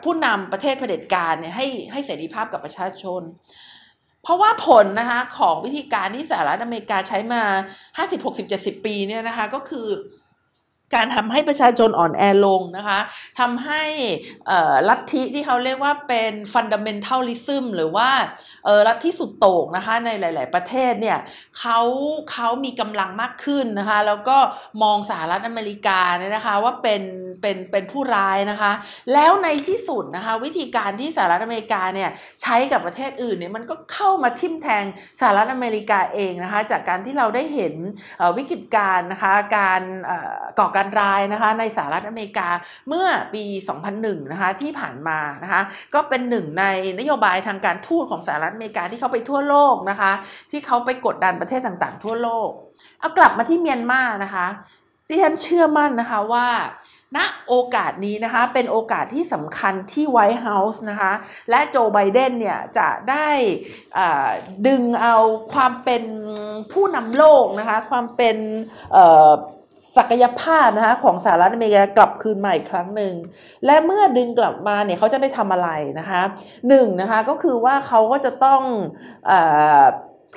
[0.05, 3.23] ผู้นำประเทศเผด็จการเนี่ยให้ให้เสรีภาพกับประชาชน
[4.23, 7.43] เพราะว่าผลนะคะของวิธีการที่สหรัฐอเมริกาใช้มา
[7.97, 9.89] 50 60 70 ปีเนี่ยนะคะก็คือ
[10.95, 13.01] การทำให้ประชาชนอ่อนแอลงนะคะ
[13.41, 13.83] ทำให้
[14.89, 18.09] ลัทธิที่เขาเรียกว่าเป็น fundamentalism หรือว่า
[18.89, 21.19] ลัทธิสุดโต่งนะคะในหลาย ๆ ประเทศเนี่ย
[21.59, 21.81] เขา
[22.33, 24.39] เขามีกำลังมากขึ้นนะคะแล้วก็
[24.83, 27.03] มองสหรัฐอเมริกาเนี่ยนะคะว่าเป็น
[27.43, 28.73] เป็นเป็นผู้ร้ายนะคะ
[29.13, 32.11] แล้วในที่สุดนะคะวิธีการที่สหรัฐอเมริกาเนี่ย
[32.43, 34.85] ใช้กับประเทศอื่นเนี่ยมันก็เข้ามาทิ่มแทง
[35.21, 37.75] สหรัฐอเมริกาเองนะคะจากการที่เราได้เห็น
[38.37, 39.83] วิกฤตการนะคะการ
[40.59, 42.49] ก่อการการ้ายนะคะในสหรัฐอเมริกา
[42.89, 43.45] เมื่อปี
[43.89, 45.63] 2001 นะคะที่ผ่านมานะคะ
[45.95, 46.65] ก็เป็นหนึ่งใน
[46.99, 50.13] นโยบายทางการทูตของสหรัฐอเมริกาที่เขาไปทั่วโลกนะคะ
[50.51, 52.51] ที่เขาไปกดดันประเทศต่างๆ ทั่วโลก
[53.01, 54.47] เอากลับมาที่เมียนมานะคะ
[55.09, 56.49] ดิฉันเชื่อมั่นนะคะว่า
[57.17, 61.13] ณโอกาสนี้นะคะเป็นโอกาสที่สำคัญที่ไวท์เฮาส์นะคะ
[61.51, 63.29] และโจไบเดนเนี่ยจะได้
[64.67, 65.17] ดึงเอา
[65.53, 66.03] ความเป็น
[66.73, 68.37] ผู้นำโลกนะคะความเป็น
[69.97, 73.13] ศักยภาพนะคะของสหรัฐอเมริกากลับคืนมาอีกครั้งหนึ่ง
[73.67, 76.23] และเมื่อดึงกลับมาเนี่ยเขาจะได้ทำอะไรนะคะ
[76.69, 78.61] หนึ่งนะคะก็คือว่าเขาก็จะต้อง
[79.31, 79.33] อ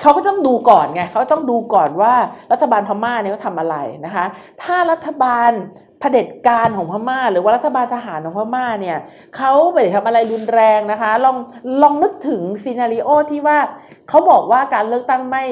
[0.01, 2.13] เขาก็ต้องดูก่อนไงเขาต้องดูก่อนว่า
[2.51, 4.25] รัฐบาลพม่าเนี่ยเขาทำอะไรนะคะ
[4.63, 5.51] ถ้ารัฐบาล
[5.99, 8.97] เผด็จการของพม่า หรือว่ารัฐบาลทหารของพม่าเนี่ย
[9.37, 11.37] เขาไม่ได้ทำอะไรรุนแรงนะคะลอง
[11.81, 13.57] ลองนึกถึงซีนารีโอที่ว่า
[14.09, 15.45] เขาบอกว่าการเลือกตั้งไม่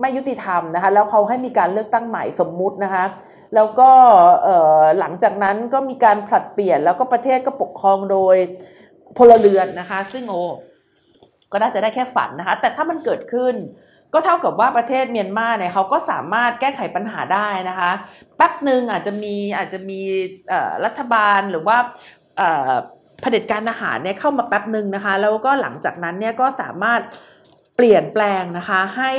[0.00, 3.04] ไม่ยุติธรรมนะคะแล้วเขาให้มีการเลือกตั้งใหม่สมมุตินะคะ
[3.54, 3.90] แล้วก็
[4.98, 8.36] หลังจากนั้นก็มีการผลัดเปลี่ยนแล้วก็ประเทศก็ปกครองโดย
[9.18, 10.34] พลเรือนนะคะ ซึ่งโอ
[11.52, 13.54] ก็น่าจะได้แค่ฝันนะคะ แต่ถ้ามันเกิดขึ้น
[14.12, 17.92] ก็เท่ากับว่าประเทศเมียนมาเนี่ยเขาก็สามารถแก้ไขปัญหาได้นะคะ
[18.36, 20.00] แป๊บหนึ่งอาจจะมีอาจจะมี
[20.84, 21.76] รัฐบาลหรือว่า
[23.20, 27.00] เผด็จการทหารเนี่ยเข้ามาแป๊บหนึ่งนะคะ แล้วก็หลังจากนั้นเนี่ยก็สามารถ
[27.76, 29.12] เปลี่ยนแปลงนะคะให้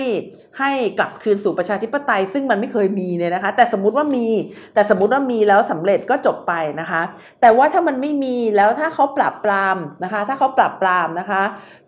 [0.60, 4.28] ให้กลับคืนสู่ประชาธิปไตย ซึ่งมันไม่เคยมีเนี่ยนะคะ แต่สมมติว่ามี
[4.74, 7.02] แต่สมมติว่ามีแล้วสำเร็จก็จบไปนะคะ
[7.42, 11.44] แต่ว่าถ้ามันไม่มีแล้วถ้าเขาปรับปรามนะคะ ถ้าเขาปรับปรามนะคะ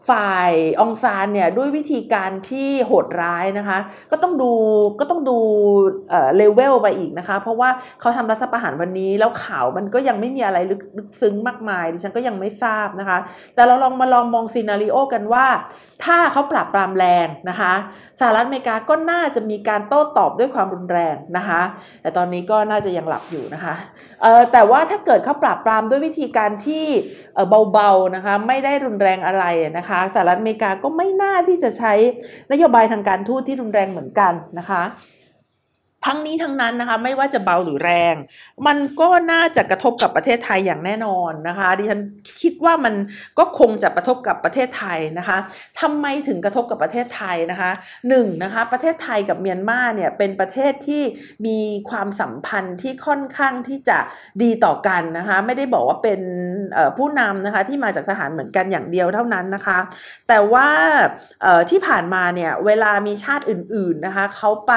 [0.09, 3.77] ฝ่ายองซานเนี่ยด้วยวิธีการที่โหดร้ายนะคะ
[4.11, 4.51] ก็ต้องดู
[4.99, 5.37] ก็ต้องดู
[6.35, 10.57] เลเวลไปอีกนะคะ เพราะว่าเขาทำรัฐประหารวันนี้แล้วข่าวมันก็ยังไม่มีอะไร
[10.97, 13.17] ลึกซึ้งมากมายดิฉันก็ยังไม่ทราบนะคะ
[13.55, 15.45] แต่เราลองมาลองมองซีนารีโอกันว่า
[16.05, 17.73] ถ้าเขาปรับปรามแรงนะคะ
[18.19, 21.61] สหรัฐเมริกาก็น่าจะมีการโต้ตอบด้วยความรุนแรงนะคะ
[22.01, 23.75] แต่ตอนนี้ก็น่าจะยังหลับอยู่นะคะ
[24.21, 26.85] เออแต่ว่าถ้าเกิดเขาปราบปรามด้วยวิธีการที่
[27.71, 29.45] เบาๆนะคะไม่ได้รุนแรงอะไร
[29.77, 31.93] นะคะสหรัฐอเมริกาก็ไม่น่าที่จะใช้
[32.51, 34.83] นโยบายทางการทูตที่รุนแรงเหมือนกันนะคะ
[36.05, 38.15] ทั้งนี้ทั้งนั้นนะคะไม่ว่าจะเบาหรือแรง
[38.67, 42.01] มันก็น่าจะกระทบกับประเทศไทยอย่างแน่นอนนะคะดิฉัน
[42.41, 42.93] คิดว่ามัน
[43.39, 45.37] ก็คงจะกระทบกับประเทศไทยนะคะ
[45.81, 47.71] ทำไมถึงกระทบกับประเทศไทยนะคะ
[48.09, 51.03] หนึ่งนะคะประเทศไทยกับเมียนมาเนี่ยเป็นประเทศที่
[51.45, 53.97] มีความสัมพันธ์ที่ค่อนข้างที่จะ
[54.41, 56.21] ดีต่อกันนะคะไม่ได้บอกว่าเป็น
[56.97, 59.79] ผู้นำนะคะที่มาจากทหารเหมือนกันอย่างเดียวเท่านั้นนะคะ
[60.27, 60.69] แต่ว่า
[61.69, 64.73] ที่ผ่านมาเนี่ยเวลามีชาติอื่นๆนะคะเขาไป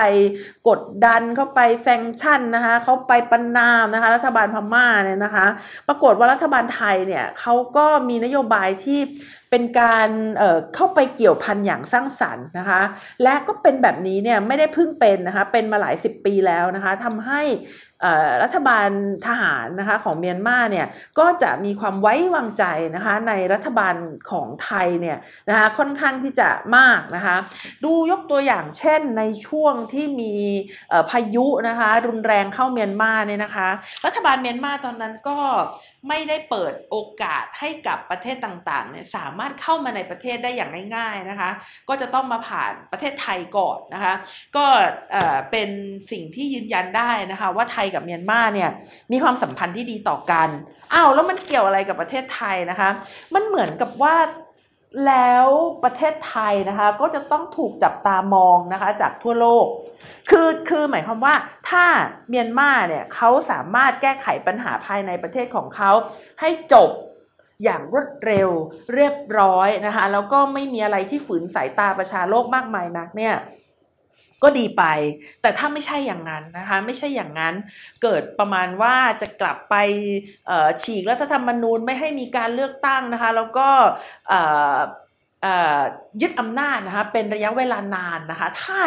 [0.68, 5.46] กดดันเข้าไปแซงชั่นนะคะเขาไปประนามนะคะรัฐบาลพม่าเนี่ยนะคะ
[5.88, 9.00] ปรากฏว่ารัฐบาลไทยเนี่ยเขาก็มีนโยบายที่
[9.50, 12.80] เป็นการเเข้าไปเกี่ยวพันอย่างสร้างสรรค์นะคะ
[13.22, 17.42] และก็เป็นแบบนี้เนี่ยไม่ได้เพิ่งเป็นนะคะเป็นมาหลายสิบปีแล้วนะคะทำให้
[18.42, 18.88] รัฐบาล
[19.26, 20.86] ทหารนะคะของเมียนมาเนี่ย
[21.18, 23.94] ก็จะมีความไว้วางใจนะคะในรัฐบาล
[24.30, 27.36] ของไทยเนี่ยนะคะค่อนข้างที่จะมากนะคะ
[27.84, 30.34] ดูยกตัวอย่างเช่นในช่วงที่มี
[31.10, 33.68] พายุนะคะรุนแรงเข้าเมียนมาเนี่ยนะคะ
[34.06, 35.38] รัฐบาลเมียนมาตอนนั้นก็
[36.08, 41.50] ไม่ได้เปิดโอกาสให้กับประเทศต่างๆเนี่ยสามารถเข้ามาในประเทศได้อย่างง่ายๆนะคะ
[41.88, 44.14] ก็จะต้องมาผ่านประเทศไทยก่อนนะคะ
[44.56, 44.66] ก็
[45.50, 45.70] เป็น
[46.10, 48.70] สิ่งที่ยืนยันได้นะคะว่าไทยกับเมียนมาเนี่ย
[49.12, 50.48] มีความสัมพันธ์ที่ดีต่อกัน
[50.94, 52.90] อ้าวแล้วมันเกี่ยวอะไรกับประเทศไทยนะคะ
[53.34, 54.14] มันเหมือนกับว่า
[55.06, 55.46] แล้ว
[55.84, 59.66] ประเทศไทยนะคะก็จะต้องถูกจับตามองนะคะจากทั่วโลก
[60.30, 61.34] คือคือหมายความว่า
[61.70, 61.84] ถ้า
[62.28, 65.90] เมียนมาเนี่ยเขาสามารถแก้ไขปัญหาภายในประเทศของเขา
[66.40, 66.90] ให้จบ
[67.64, 68.48] อย่างรวดเร็ว
[68.94, 73.34] เรียบร้อยนะคะแล้วก็ไม่มีอะไรที่ฝืนสายตาประชาโลกมากมายนักเนี่ย
[74.42, 74.84] ก็ดีไป
[75.42, 77.54] แต่ถ้าไม่ใช่อย่างนั้นนะคะ ไม่ใช่อย่างนั้น
[78.02, 79.74] เกิดประมาณว่าจะกลับไป
[80.82, 83.68] ฉีกรัฐธรรมนูญไม่ให้มีการเลือกตั้งนะคะ แล้วก็
[86.20, 88.78] ยึดอำนาจนะคะ เป็นระยะเวลานานนะคะ ถ้า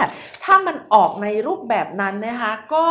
[0.43, 2.87] ถ้ามันออกในรูปแบบนั้นนะคะ ก็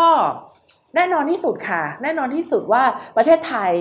[0.97, 2.85] แน่นอนที่สุดค่ะ แน่นอนที่สุดว่า
[3.17, 3.73] ประเทศไทย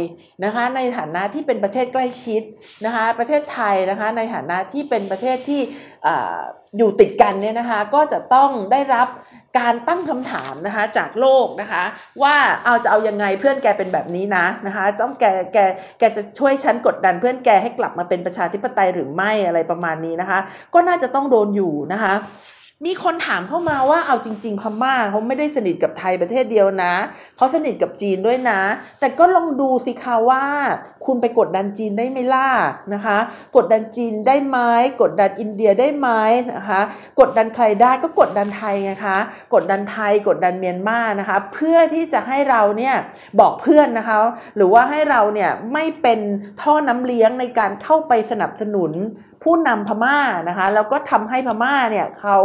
[0.46, 2.42] นะคะในฐานะที่เป็นประเทศใกล้ชิด
[2.86, 5.62] นะคะประเทศไทยนะคะในฐานะที่เป็นประเทศที่
[6.78, 9.08] อยู่ติดกันเนี่ยนะคะก็จะต้องได้รับ
[9.60, 11.84] การตั้งคำถามนะคะจากโลกนะคะ
[12.22, 15.58] ว่าเอาจะเอายังไงเพื่อนแกเป็นแบบนี้นะนะคะต้องแกแก
[16.00, 20.40] แกจะช่วยฉันกดดันเพื่อนแกให้กลับมาเป็นประชาธิปไตยหรือไม่อะไรประมาณนี้นะคะ
[20.74, 22.14] ก็น่าจะต้องโดนอยู่นะคะ
[22.86, 26.94] มีคนถามเข้ามาว่าเอาจริง ๆ พม่าเขาไม่ได้สนิทกับไทยประเทศเดียวนะ
[27.38, 28.62] เขาสนิทกับจีนด้วยนะ
[29.00, 30.46] แต่ก็ลองดูสิคะว่า
[31.06, 32.50] คุณไปกดดันจีนได้ไหมล่ะ
[32.94, 33.18] นะคะ
[33.56, 34.58] กดดันจีนได้ไหม
[35.02, 36.10] กดดันอินเดียได้ไหม
[36.54, 36.82] นะคะ
[37.20, 39.18] กดดันใครได้ก็กดดันไทยไงคะ
[39.54, 42.96] กดดันไทย กดดันเมียนมานะคะ เพื่อที่จะให้เราเนี่ย
[43.40, 44.18] บอกเพื่อนนะคะ
[44.56, 46.20] หรือว่าให้เราเนี่ยไม่เป็น
[46.62, 48.94] ท่อน้ำเลี้ยงในการเข้าไปสนับสนุน
[49.44, 50.20] ผู้นำพม่า
[50.50, 52.38] นะคะแล้วก็ทำให้พม่าเนี่ยเขา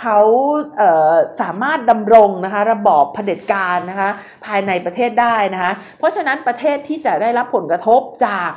[0.00, 0.18] เขา
[0.76, 4.10] เสามารถดำรงนะคะระบอบเผด็จการนะคะ
[4.44, 8.50] ภายในประเทศได้นะคะเพราะฉะนั้นประเทศที่จะได้รับผลกระทบจาก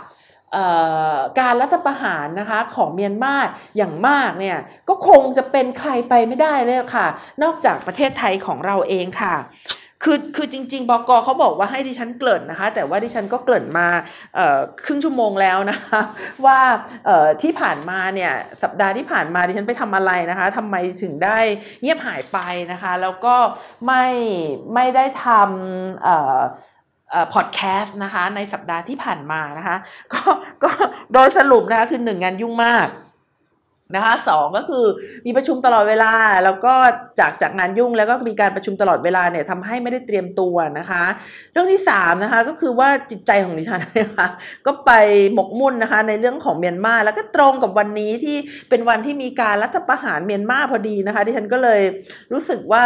[1.39, 3.35] การรัฐประหารนะคะของเมียนมา
[3.77, 4.57] อย่างมากเนี่ย
[4.89, 7.07] ก็คงจะเป็นใครไปไม่ได้เลยค่ะ
[7.43, 9.35] นอกจากประเทศไทยของเราเองค่ะ
[10.03, 13.87] คือคือจริง ๆบกเขาบอกว่าให้ดิฉันเกริ่นนะคะ แต่ว่าดิฉันก็เกริ่นมา
[14.85, 16.01] ครึ่งชั่วโมงแล้วนะคะ
[16.45, 16.59] ว่า
[17.41, 18.31] ที่ผ่านมาเนี่ย
[18.63, 21.37] สัปดาห์ที่ผ่านมาดิฉันไปทำอะไรนะคะทำไมถึงได้
[21.81, 22.39] เงียบหายไป
[22.71, 23.35] นะคะ แล้วก็
[23.85, 24.05] ไม่
[24.73, 25.39] ไม่ได้ทำ
[27.33, 29.77] พอดแคสต์นะคะในสัปดาห์ที่ผ่านมานะคะ
[30.13, 30.21] ก็
[30.63, 30.69] ก็
[31.13, 32.87] โดยสรุปนะคะคือหนึ่งงานยุ่งมาก
[33.95, 34.85] นะคะสองก็คือ
[35.25, 36.11] มีประชุมตลอดเวลา
[36.45, 36.73] แล้วก็
[37.19, 41.03] จากจากงานยุ่งแล้วก็มีการประชุมตลอดเวลาเนี่ยทำให้ไม่ได้เตรียมตัวนะคะ
[41.53, 44.27] เรื่องที่3นะคะก็คือว่าจิตใจของดิฉันนะคะ
[44.65, 44.91] ก็ไป
[45.33, 48.37] หมกมุ่นนะคะในเรื่องของเมียนมาแล้วก็ตรงกับวันนี้ที่
[48.69, 51.81] เป็นวันที่มีการรัฐประหารเมียนมาพอดีนะคะดิฉันก็เลย
[52.33, 52.85] รู้สึกว่า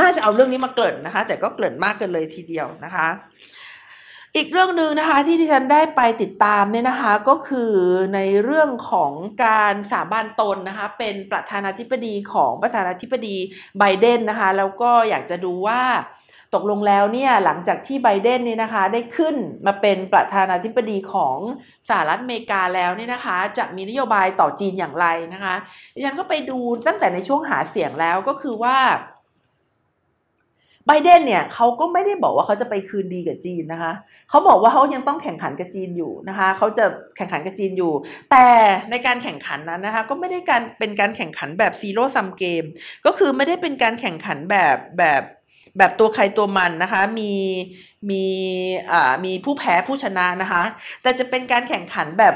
[0.00, 3.08] น่าจะเอาเรื่องนี้มาเกิดนะคะ แต่ก็เกิดมากเกินเลยทีเดียวนะคะ
[4.36, 7.72] อีกเรื่องหนึ่งนะคะที่ที่ฉันได้ไปติดตามเนี่ยนะคะก็คือ
[8.14, 9.12] ในเรื่องของ
[9.44, 13.36] การสาบานตนนะคะเป็นประธานาธิบดีของประธานาธิบดี
[13.78, 15.82] ไบเดนนะคะแล้วก็อยากจะดูว่า
[16.54, 19.34] ตกลงแล้วเนี่ยหลังจากที่ไบเดนเนี่ยนะคะได้ขึ้น
[19.66, 21.36] มาเป็นประธานาธิบดีของ
[21.88, 25.54] สหรัฐอเมริกาแล้วเนี่ยนะคะจะมีนโยบายต่อจีนอย่างไรนะคะ
[25.94, 28.76] ดิฉันก็ไปดูตั้งแต่ในช่วงหาเสียงแล้วก็คือว่า
[30.86, 33.92] ไบเดนเนี่ยเขาก็ไม่ได้บอกว่าเขาจะไปคืนดีกับจีนนะคะ
[34.30, 36.84] เขาบอกว่าเขายังต้องแข่งขันกับจีนอยู่นะคะเขาจะ
[37.16, 37.92] แข่งขันกับจีนอยู่
[38.30, 38.46] แต่
[38.90, 42.64] ในการแข่งขันนั้นนะคะก็ไม่ได้การเป็นการแข่งขันแบบซีโร่ซัมเกม
[43.06, 45.22] ก็คือไม่ได้เป็นการแข่งขันแบบแบบ
[45.78, 47.32] แบบตัวใครตัวมันนะคะ มี
[48.10, 48.24] มี
[48.92, 50.62] อ่ามีผู้แพ้ผู้ชนะนะคะ
[51.02, 52.34] แต่จะเป็นการแข่งขันแบบ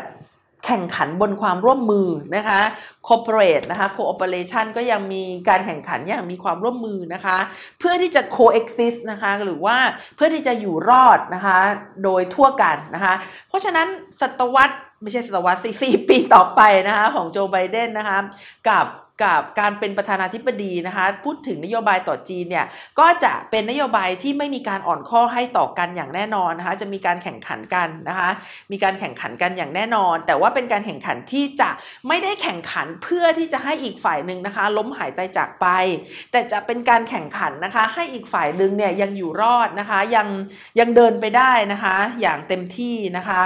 [0.66, 2.60] แข่งขันบนความร่วมมือนะคะ
[3.08, 7.38] corporate นะคะ cooperation ก็ยังมีการแข่งขันอย่างมีความร่วมมือนะคะ
[7.78, 9.76] เพื่อที่จะ coexist นะคะหรือว่า
[10.16, 11.58] เพื่อที่จะอยู่รอดนะคะ
[12.04, 13.14] โดยทั่วกันนะคะ
[13.48, 13.86] เพราะฉะนั้น
[14.20, 18.18] ศตวรรษไม่ใช่ศตวรรษสี่ปีต่อไปนะคะของโจไบเดนนะคะ
[18.68, 18.86] กับ
[19.24, 22.66] กับการเป็นประธานาธิบดีนะคะ พูดถึงนโยบายต่อจีนเนี่ย
[23.00, 28.30] ก็จะเป็นนโยบายที่ไม่มีการอ่อนข้อให้ต่อกันอย่างแน่นอนนะคะ จะมีการแข่งขันกันนะคะ
[28.72, 31.70] มีการแข่งขันกันอย่างแน่นอน แต่ว่าเป็นการแข่งขันที่จะ
[32.08, 35.66] ไม่ได้แข่งขันเพื่อที่จะให้อีกฝ่ายหนึ่งนะคะ ล้มหายตายจากไป
[36.32, 40.26] แต่จะเป็นการแข่งขันนะคะ ให้อีกฝ่ายหนึ่งเนี่ยยังอยู่รอดนะคะ ยัง
[40.78, 43.42] ยังเดินไปได้นะคะ อย่างเต็มที่นะคะ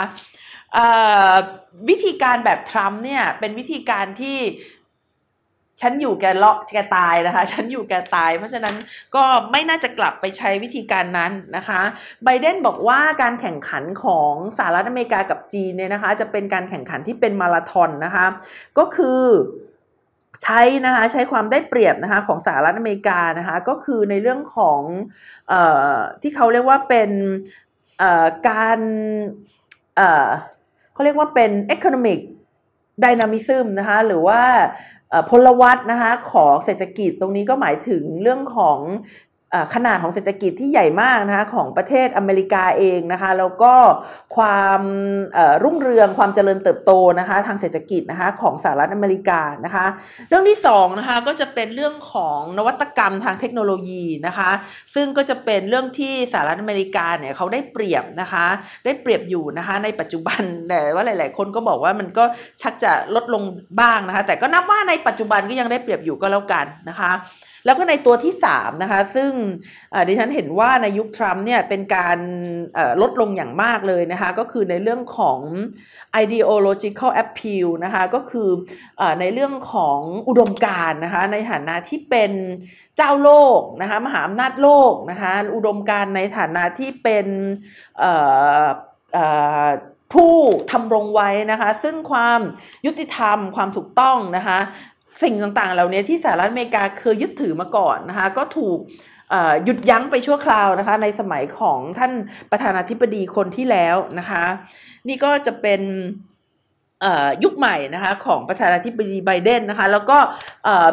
[1.89, 4.39] วิธีการแบบทรัมป์เนี่ยเป็นวิธีการที่
[5.81, 8.77] ฉันอยู่แกเลาะแกตายนะคะ ฉันอยู่แกตาย เพราะฉะนั้น
[9.15, 11.81] ก็ไม่น่าจะกลับไปใช้วิธีการนั้นนะคะ
[12.25, 18.27] ไบเดนบอกว่าการแข่งขันของสหรัฐอเมริกากับจีนเนี่ยนะคะ จะเป็นการแข่งขันที่เป็นมาราธอนนะคะ
[18.79, 19.23] ก็คือ
[20.43, 24.81] ใช้นะคะใช้ความได้เปรียบนะคะของสหรัฐอเมริกานะคะก็คือในเรื่องของ
[25.53, 25.55] อ
[25.95, 27.11] อที่เขาเรียกว่าเป็น
[28.49, 28.79] การ
[30.93, 32.21] เขาเรียกว่าเป็น economic
[33.05, 34.43] dynamism นะคะหรือว่า
[35.31, 38.79] พลวัตนะคะของเศรษฐกิจตรงนี้ก็หมายถึงเรื่องของ
[39.75, 43.75] ขนาดของเศรษฐกิจที่ใหญ่มากนะคะของประเทศอเมริกาเองนะคะแล้วก็
[44.37, 44.81] ความ
[45.63, 49.87] รุ่งเรืองความเจริญเติบโตนะคะทางเศรษฐกิจนะคะของสหรัฐอเมริกานะคะ
[50.29, 54.51] เรื่องที่2นะคะก็จะเป็นเรื่องของนวัตกรรมทางเทคโนโลยีนะคะ
[54.95, 58.47] ซึ่งก็จะเป็นเรื่องที่สหรัฐอเมริกาเนี่ยเขาได้เปรียบนะคะ
[58.85, 62.25] ได้เปรียบอยู่นะคะในปัจจุบันแต่ว่าหลาย ๆ คนก็บอกว่ามันก็
[62.63, 63.43] ชักจะลดลง
[63.81, 67.13] บ้างนะคะแต่ก็นับว่าในปัจจุบันก็ยังได้เปรียบอยู่ก็แล้วกันนะคะ
[67.65, 69.31] แล้วก็ในตัวที่3นะคะซึ่ง
[70.09, 72.19] ดิฉันเห็นว่าในยุคทรัมป์เนี่ยเป็นการ
[73.01, 75.39] ลดลงอย่างมากเลยนะคะก็คือในเรื่องของ
[76.23, 78.49] ideological appeal นะคะก็คือ
[79.01, 79.99] อในเรื่องของ
[80.29, 82.33] อุดมการนะคะในฐานะที่เป็น
[82.97, 87.27] เจ้าโลกนะคะมหาอำนาจโลกนะคะอุดมการในฐานะที่เป็น
[90.13, 90.35] ผู้
[90.73, 92.41] ทำรงไว้นะคะซึ่งความ
[92.87, 94.59] ยุติธรรมความถูกต้องนะคะ
[95.23, 98.79] สิ่งต่างๆ เหล่านี้ที่สหรัฐอเมริกาเคยยึดถือมาก่อนนะคะก็ถูก
[99.65, 102.13] หยุดยั้งไปชั่วคราวนะคะในสมัยของท่าน
[102.51, 104.45] ประธานาธิบดีคนที่แล้วนะคะ
[105.09, 105.81] นี่ก็จะเป็น
[107.45, 110.19] ยุคใหม่นะคะของประธานาธิบดีไบเดนนะคะแล้วก็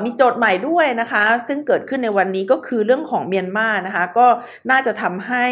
[0.03, 4.27] มีโจทย์ใหม่ด้วยนะคะซึ่งเกิดขึ้นในวันนี้ก็คือเรื่องของเมียนมานะคะก็
[4.71, 5.45] น่าจะทำให้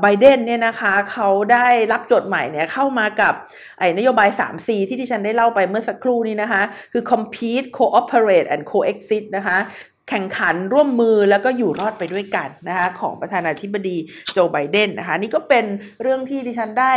[0.00, 3.34] ไบเดนเนี่ยนะคะเขาได้รับโจทย์ใหม่เนี่ยเข้ามากับ
[3.78, 9.58] ไอ้นโยบาย 3C ที่ที่ฉันได้เล่าไปเมื่อสักครู่นี้นะคะคือ compete cooperate and coexist นะคะ
[10.10, 13.96] แข่งขันร่วมมือแล้วก็อยู่รอดไปด้วยกันนะคะของประธานาธิบดี
[14.32, 15.64] โจไบเดนนะคะนี่ก็เป็น
[16.02, 16.92] เรื่องที่ดิฉันได้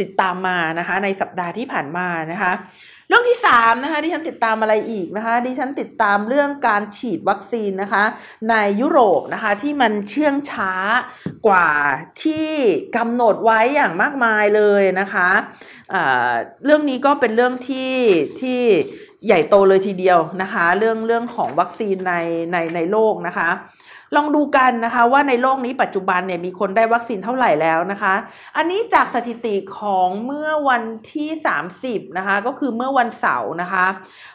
[0.00, 2.52] ติดตามมานะคะในสัปดาห์ที่ผ่านมานะคะ
[3.08, 8.04] เรื่องที่3นะคะดิฉันติดตามอะไรอีกนะคะดิฉันติดตามเรื่องการฉีดวัคซีนนะคะ
[8.50, 10.72] ในยุโรปนะคะที่มันเชื่องช้า
[11.46, 11.70] กว่า
[12.22, 12.50] ที่
[12.96, 17.94] กำหนดไว้อย่างมากมายเลยนะคะะเรื่องนี้ก็เป็นเรื่องที่
[18.40, 18.60] ที่
[19.26, 22.14] ใหญ่โตเลยทีเดียวนะคะ เรื่องเรื่องของวัคซีนใน
[22.52, 23.50] ในในโลกนะคะ
[24.16, 28.14] ลองดูกันนะคะว่าในโลกนี้ปัจจุบันเนี่ยมีคนได้วัคซีนเท่าไหร่แล้วนะคะ
[28.56, 31.30] อันนี้จากสถิติของเมื่อวันที่
[31.72, 33.86] 30นะคะก็คือเมื่อวันเสาร์นะคะ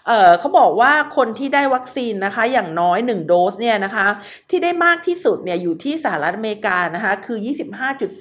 [0.07, 4.07] เออเขาบอกว่าคนที่ได้วัคซีนนะคะอย่างน้อย 1 โดสเนี่ยนะคะ
[4.49, 7.37] ที่ได้มากที่สุดเนี่ยอยู่ที่สหรัฐอเมริกานะคะคือ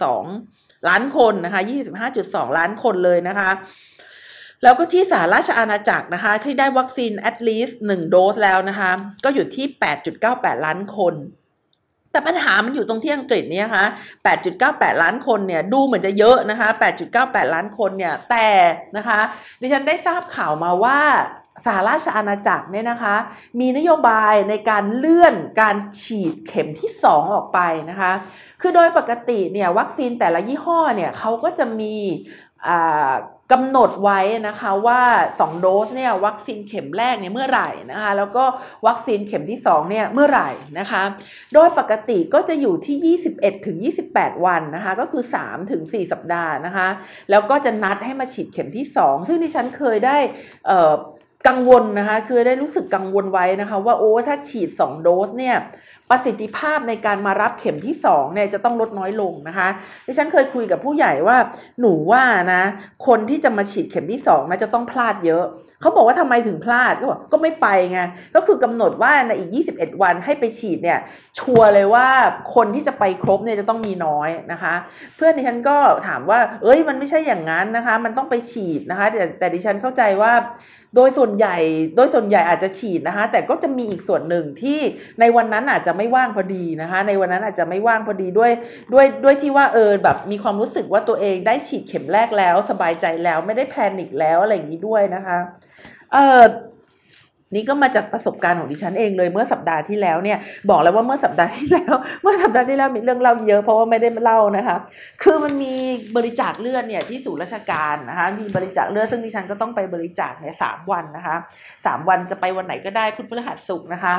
[0.02, 1.62] 25.2 ล้านคนนะคะ
[2.10, 3.50] 25.2 ล้านคนเลยนะคะ
[4.62, 8.90] แล้วก็ที่สหราชอาณาจักรนะคะ ที่ได้วัคซีน at least 1 โดสแล้วนะคะ
[9.24, 9.66] ก็อยู่ที่
[10.16, 11.14] 8.98 ล้านคน
[12.10, 13.84] แต่ปัญหามันอยู่ตรงที่อังกฤษเนี่ยคะ
[14.42, 16.68] 8.98 ล้านคนเนี่ยดูเหมือนจะเยอะนะคะ
[17.10, 18.48] 8.98 ล้านคนเนี่ยแต่
[18.96, 19.20] นะคะ
[19.60, 21.00] ดิฉันได้ทราบข่าวมาว่า
[21.66, 23.16] สหราชอาณาจักรเนี่ยนะคะ
[23.60, 27.58] มีนโยบายในการเลื่อนการฉีดเข็มที่ 2 ออกไป
[27.90, 28.12] นะคะ
[28.60, 31.94] คือโดยปกติเนี่ยวัคซีนแต่ละยี่ห้อเนี่ยเขาก็จะมี
[33.52, 35.00] กำหนดไว้นะคะว่า
[35.34, 38.44] 2 โดสเนี่ยวัคซีนเข็มแรกเนี่ยเมื่อไหร่นะคะแล้วก็
[38.86, 41.02] วัคซีนเข็มที่ 2 เนี่ยเมื่อไหร่นะคะ
[41.54, 43.76] โดยปกติก็จะอยู่ที่ 21ถึง
[44.10, 46.88] 28 วันนะคะก็คือ3ถึง4สัปดาห์นะคะ
[47.30, 50.16] แล้วก็จะนัดให้มาฉีดเข็มที่ 2 ซึ่งที่ฉันเคยได้
[51.48, 55.56] กังวลนะคะ คือได้รู้สึกกังวลไว้นะคะ ว่าโอ้ถ้าฉีด 2 โดสเนี่ย
[56.10, 59.68] ประสิทธิภาพในการมารับเข็มที่2เนี่ยจะต้องลดน้อยลงนะคะ
[60.06, 61.36] ดิฉันเคยคุยกับผู้ใหญ่ว่า
[61.80, 62.62] หนูว่านะ
[63.06, 65.44] คนที่จะมาฉีดเข็มที่2นะจะต้องพลาดเยอะ
[65.80, 68.00] เขาบอกว่าทำไมถึงพลาดก็บอกก็ไม่ไปไง
[68.34, 70.98] ก็คือกำหนดว่าในอีก 21 วันให้ไปฉีดเนี่ย
[71.38, 72.08] ชัวร์เลยว่า
[72.54, 74.74] คนที่จะไปครบเนี่ยจะต้องมีน้อยนะคะ
[75.16, 75.76] เพื่อนดิฉันก็
[76.06, 80.32] ถามว่า เอ้ยมันไม่ใช่อย่างนั้นนะคะ มันต้องไปฉีดนะคะ แต่แต่ดิฉันเข้าใจว่า
[80.96, 81.56] โดยส่วนใหญ่
[81.96, 84.80] โดยส่วนใหญ่อาจจะฉีดนะคะ แต่ก็จะมีอีกส่วนหนึ่งที่
[85.20, 88.52] ในวันนั้นอาจจะไม่ว่างพอดีนะคะ ในวันนั้นอาจจะไม่ว่างพอดีด้วย
[88.92, 95.38] ด้วยด้วยที่ว่าเออแบบมีความรู้สึกว่าตัวเองได้ฉีดเข็มแรกแล้ว สบายใจแล้วไม่ได้แพนิคแล้วอะไรอย่างนี้ด้วยนะคะ
[96.12, 96.42] เออ
[97.54, 100.38] นี่ก็มาจากประสบการณ์ของดิฉันเองเลยเมื่อสัปดาห์ที่แล้วเนี่ย
[100.70, 104.76] บอกแล้วว่าเมื่อสัปดาห์ที่แล้ว เมื่อสัปดาห์ที่แล้วมีเรื่องเล่าเยอะเพราะว่าไม่ได้เล่านะคะ
[105.22, 105.74] คือมันมี
[106.16, 111.36] บริจาคเลือดเนี่ยที่ศูนย์ราชการนะคะมีบริจาคเลือดซึ่งดิฉันก็ต้องไปบริจาคเนี่ยสามวันนะคะ
[111.86, 114.14] สามวันจะไปวันไหนก็ได้พุธพฤหัสศุกร์นะคะ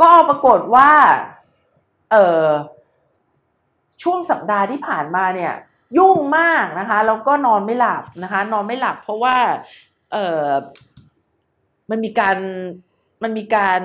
[0.00, 0.90] ก็ปรากฏว่า
[2.12, 2.46] เออ
[4.02, 5.52] ช่วงสัปดาห์ที่ผ่านมาเนี่ย
[5.98, 9.36] ยุ่งมากนะคะแล้วก็นอนไม่หลับนะคะ นอนไม่หลับเพราะว่า
[10.12, 10.42] เออ
[11.90, 12.36] มันมีการ
[13.22, 13.80] มันมีการ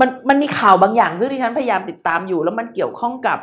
[0.00, 3.38] มันมันมีข่าวบางอย่างที่ดิฉันพยายามติดตามอยู่ แล้วมันเกี่ยวข้องกับ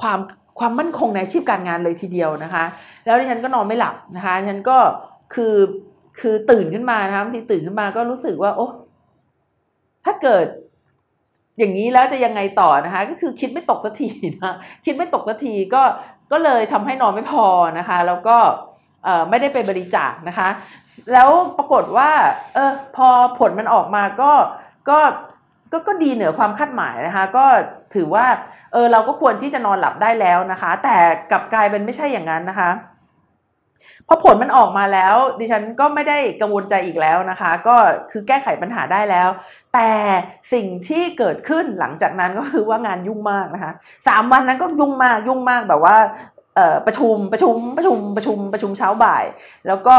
[0.00, 0.18] ความ
[0.58, 2.64] ความมั่นคงในอาชีพการงานเลยทีเดียวนะคะ
[3.04, 4.78] แล้วดิฉันก็นอนไม่หลับนะคะดิฉันก็
[5.34, 5.56] คือ
[6.20, 8.66] คือตื่นขึ้นมานะคะที่ตื่นขึ้นมาก็รู้สึกว่า โอ้
[10.04, 10.46] ถ้าเกิด
[11.58, 14.08] อย่างนี้แล้วจะยังไงต่อนะคะ ก็คือคิดไม่ตกสักที
[14.42, 15.82] นะคิดไม่ตกสักทีก็
[16.32, 17.46] ก็เลยทำให้นอนไม่พอ
[17.78, 18.36] นะคะ แล้วก็
[19.30, 20.48] ไม่ได้ไปบริจาคนะคะ
[21.12, 22.10] แล้วปรากฏว่า
[22.54, 24.32] เออพอผลมันออกมาก็
[24.90, 24.98] ก็
[25.72, 27.46] ก็ก็ดีเหนือความคาดหมายนะคะ ก็
[27.94, 28.26] ถือว่า
[28.72, 30.96] เออเราก็ควรที่จะนอนหลับได้แล้วนะคะ แต่
[31.30, 32.70] กลับกลายเป็นไม่ใช่อย่างนั้นนะคะ
[34.08, 37.76] พอผลมันออกมาแล้ว ดิฉันก็ไม่ได้กังวลใจอีกแล้วนะคะ ก็
[38.10, 39.28] คือแก้ไขปัญหาได้แล้ว
[39.74, 39.90] แต่
[40.52, 43.72] สิ่งที่เกิดขึ้นหลังจากนั้นก็คือว่างานยุ่งมากนะคะ
[44.08, 45.96] สามวันนั้นก็ยุ่งมากยุ่งมากแบบว่า
[46.86, 49.24] ประชุมประชุมประชุมประชุมประชุมเช้าบ่าย
[49.66, 49.96] แล้วก็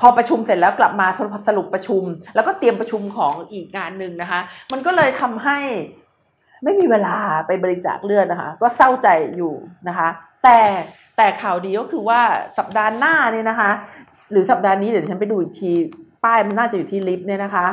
[0.00, 1.06] พอประชุมเสร็จแล้วกลับมา
[1.48, 2.02] สรุปประชุม
[2.34, 4.40] แล้วก็เตรียมประชุมของอีกงานหนึ่งนะคะ
[4.72, 5.58] มันก็เลยทำให้
[6.64, 9.54] ไม่มีเวลาไปบริจาคเลือดนะคะ ก็เศร้าใจอยู่
[9.88, 10.08] นะคะ
[10.44, 10.58] แต่
[11.16, 12.20] แต่ข่าวดีก็คือว่า
[12.58, 13.70] สัปดาห์หน้าเนี่ยนะคะ
[14.30, 15.72] หรือสัปดาห์นี้เดี๋ยวฉันไปดูอีกที
[16.24, 17.66] ป้ายมันน่าจะอยู่ที่ลิฟต์เนี่ยนะคะ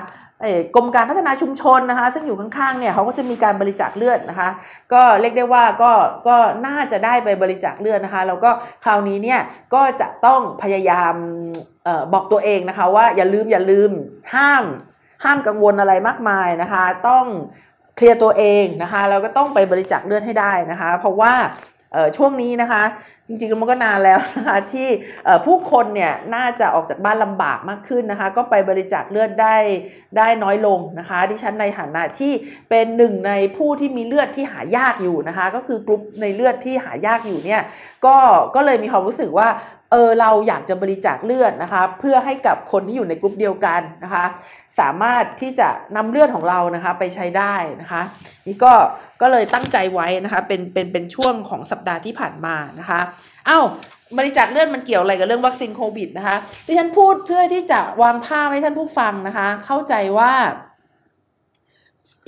[0.76, 4.50] กรมการพัฒนาชุมชนนะคะ ซึ่งอยู่ข้างๆเนี่ยเขาก็จะมีการบริจาคเลือดนะคะ
[4.94, 5.92] ก็เรียกได้ว่าก็
[6.28, 6.38] ก็
[6.68, 8.52] น่าจะได้ไปบริจาคเลือดนะคะแล้วก็
[8.86, 9.40] คราวนี้เนี่ย
[9.74, 11.14] ก็จะต้องพยายาม
[11.88, 13.92] ออบอกตัวเองนะคะ ว่าอย่าลืมอย่าลืม
[14.36, 14.64] ห้าม
[15.24, 17.26] ห้ามกังวลอะไรมากมายนะคะ ต้อง
[17.96, 21.34] เคลียร์ตัวเองนะคะแล้วก็ต้องไปบริจาคเลือดให้ได้นะคะ เพราะว่า
[22.18, 22.84] ช่วงนี้นะคะ
[23.28, 24.88] จริงๆมันก็นานแล้วนะคะที่
[25.46, 29.58] ผู้คนเนี่ยน่าจะออกจากบ้านลำบากมากขึ้นนะคะ ก็ไปบริจาคเลือดได้
[30.18, 32.34] ได้น้อยลงนะคะ ดิฉันในฐานะที่
[32.70, 37.62] เป็นหนึ่งในผู้ที่มีเลือดที่หายากอยู่นะคะ ก็คือกลุ่มในเลือดที่หายากอยู่เนี่ย
[38.06, 38.16] ก็
[38.56, 39.50] ก็เลยมีความรู้สึกว่า
[39.92, 44.26] เออเราอยากจะบริจาคเลือดนะคะ เพื่อให้กับคนที่อยู่ในกลุ่มเดียวกันนะคะ
[44.80, 48.02] สามารถที่จะนำเลือดของเรานะคะไปใช้ได้นะคะ
[48.48, 48.74] นี่ก็
[49.22, 53.00] ก็เลยตั้งใจไว้นะคะเป็นเป็นเป็นช่วงของสัปดาห์ที่ผ่านมานะคะ
[53.46, 53.60] เอา้า
[54.18, 60.34] บริจาคเลือดมันเกี่ยวอะไรกับเรื่องวัคซีนโควิดนะคะที่ฉันพูดเพื่อที่จะวางภาพให้ท่านผู้ฟังนะคะ เข้าใจว่า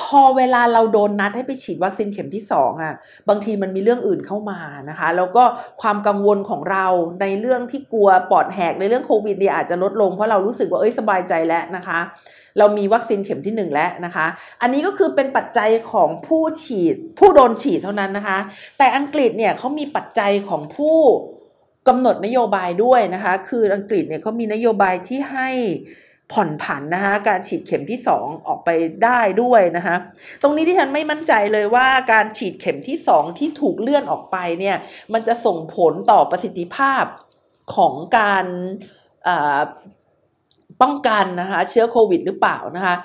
[0.04, 2.93] พอเวลาเราโดนนัดให้ไปฉีดวัคซีนเข็มที่สองอะ
[3.30, 5.43] บางทีมันมีเรื่องอื่นเข้ามานะคะ แล้วก็
[5.82, 6.86] ความกังวลของเรา
[7.22, 11.99] ในเรื่องที่กลัวปอดแหกในเรื่องโควิดเนี่ยอาจจะลดลงเพราะเรารู้สึกว่าเอ้ยสบายใจแล้วนะคะ
[12.58, 14.28] เรามีวัคซีนเข็มที่ 1 แล้วนะคะ
[14.62, 18.39] อันนี้ก็คือเป็นปัจจัยของผู้ฉีดผู้โดนฉีดเท่านั้นนะคะ
[18.78, 20.97] แต่อังกฤษเนี่ยเขามีปัจจัยของผู้
[21.88, 25.49] กำหนดนโยบายด้วยนะคะ คืออังกฤษเนี่ยเขามีนโยบายที่ให้
[26.32, 28.70] ผ่อนผันนะคะการฉีดเข็มที่ 2 ออกไป
[29.04, 29.95] ได้ด้วยนะคะ
[30.41, 34.78] ตรงนี้ที่ฉันไม่มั่นใจเลยว่าการฉีดเข็มที่ 2 ที่ถูกเลื่อนออกไปเนี่ย
[35.14, 37.04] มันจะส่งผลต่อประสิทธิภาพ
[37.76, 38.45] ของการ
[40.82, 42.95] ป้องกันนะคะเชื้อโควิดหรือเปล่านะคะ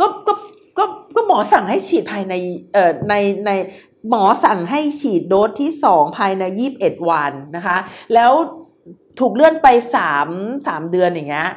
[0.00, 0.32] ก็ก็
[0.78, 0.84] ก็
[1.16, 2.34] ก็หมอสั่งให้ฉีดภายใน
[2.72, 3.14] เอ่อใน
[3.46, 3.50] ใน
[4.10, 7.76] หมอสั่งให้ฉีดโดสที่สองภายในยี่บเอ็ดวันนะคะ
[8.14, 8.32] แล้ว
[9.20, 10.28] ถูกเลื่อนไปสาม
[10.66, 11.50] สามเดือนอย่างเงี้ย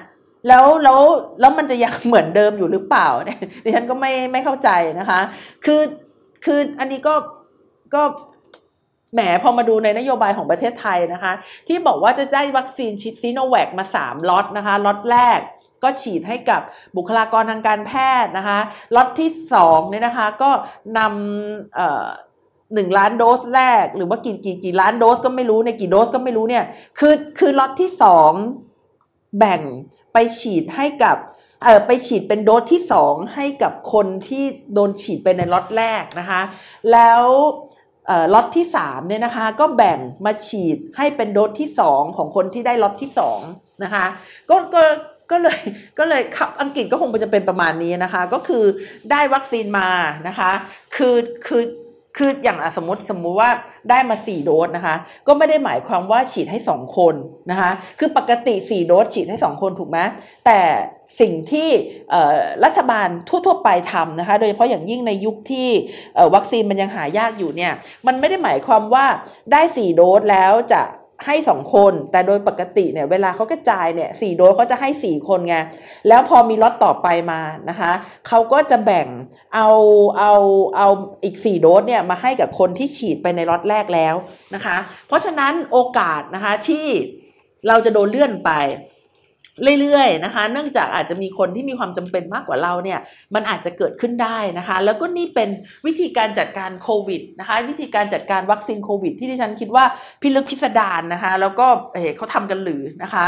[0.47, 1.01] แล้วแล้ว
[1.39, 4.69] แล้วมันจะยังเหมือนเดิมอยู่หรือเปล่าเนี่ยดิฉันก็ไม่ไม่เข้าใจ
[4.99, 5.19] นะคะ
[5.65, 5.81] คือ
[6.45, 7.15] คืออันนี้ก็
[7.95, 8.03] ก็
[9.13, 11.33] แหมพอมาดูในนโยบายของประเทศไทยนะคะ
[11.67, 15.39] ที่บอกว่าจะได้วัคซีนชิดซีโนแวคมา 3ล็อตนะคะล็อตแรก
[15.83, 16.61] ก็ฉีดให้กับ
[16.95, 17.91] บุคลากรทางการแพ
[18.23, 18.59] ทย์นะคะ
[18.95, 20.49] ล็อตที่2เนี่ยนะคะก็
[20.97, 26.65] นำหนึ่งล้านโดสแรกหรือว่ากี่กี่กี่ล้านโดสก็ไม่รู้ในกี่โดสก็ไม่รู้เนี่ย
[26.99, 28.31] คือคือล็อตที่สอง
[29.39, 29.61] แบ่ง
[30.13, 31.17] ไปฉีดให้กับ
[31.63, 36.41] เออไปฉีดเป็นโดสที่สองให้กับคนที่โดนฉีดไปในล็อตแรกนะคะ
[36.91, 37.23] แล้ว
[38.33, 43.11] ล็อตที่3เนี่ยนะคะก็แบ่งมาฉีดให้เป็นโดสที่2ของคนที่ได้ล็อตที่
[43.45, 44.05] 2นะคะ
[44.49, 44.83] ก็ก็
[45.31, 45.59] ก็เลย
[45.99, 46.21] ก็เลย
[46.61, 48.63] อังกฤษก็คงจะเป็นประมาณนี้นะคะ ก็คือ
[49.11, 49.89] ได้วัคซีนมา
[50.27, 50.51] นะคะ
[50.95, 51.15] คือ
[51.47, 51.63] คือ
[52.17, 53.49] คืออย่างสมมติสมมุติว่า
[53.89, 54.95] ได้มา 4 โดสนะคะ
[55.27, 57.15] ก็ไม่ได้หมายความว่าฉีดให้ 2 คน
[57.51, 59.99] นะคะ คือปกติ 4 โดสฉีดให้ 2 คนถูกไหม
[60.45, 60.59] แต่
[61.19, 61.69] สิ่งที่
[62.65, 65.69] รัฐบาลทั่ว ๆ ไปทำนะคะ โดยเฉพาะอย่างยิ่งในยุคที่
[66.35, 67.73] วัคซีนมันยังหายากอยู่เนี่ย
[68.07, 69.05] มันไม่ได้หมายความว่า
[69.51, 70.81] ได้ 4 โดสแล้วจะ
[71.25, 75.55] ให้สองคน แต่โดยปกติเนี่ยเวลาเขากระจายเนี่ยสี่โดสเขาจะให้สี่คนไง
[76.07, 77.91] แล้วพอมีล็อตต่อไปมานะคะ
[78.27, 79.07] เขาก็จะแบ่ง
[79.55, 79.69] เอา
[80.17, 80.33] เอา
[80.77, 80.87] เอา
[81.23, 84.15] อีกสี่โดสเนี่ยมาให้กับคนที่ฉีดไปในล็อตแรกแล้ว
[84.55, 86.85] นะคะ เพราะฉะนั้นโอกาสนะคะที่
[87.67, 88.51] เราจะโดนเลื่อนไป
[89.81, 92.99] เรื่อยๆนะคะ เนื่องจากอาจจะมีคนที่มีความจำเป็นมากกว่าเราเนี่ย
[93.35, 95.49] มันอาจจะเกิดขึ้นได้นะคะ แล้วก็นี่เป็น
[95.85, 99.85] วิธีการจัดการโควิดนะคะ วิธีการจัดการวัคซีนโควิด ที่ดิฉันคิดว่า
[100.21, 103.25] พิลึกพิสดารนะคะ แล้วก็เเขาทำกันหรือนะคะ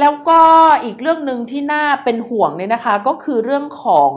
[0.00, 0.40] แล้วก็
[0.84, 4.12] อีกเรื่องหนึ่งที่น่าเป็นห่วงเนี่ยนะคะ ก็คือเรื่องของ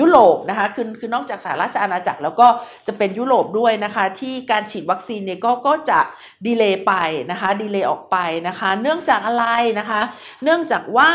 [0.00, 2.46] ยุโรปนะคะคือคือนอกจากสหราชอาณาจักรแล้วก็
[2.86, 6.00] จะเป็นยุโรปด้วยนะคะ ที่การฉีดวัคซีนเนี่ยก็ก็จะ
[6.46, 6.92] delay ไป
[7.30, 8.16] นะคะ delay ออกไป
[8.48, 9.44] นะคะ เนื่องจากอะไร
[9.78, 10.00] นะคะ
[10.42, 11.12] เนื่องจากว่า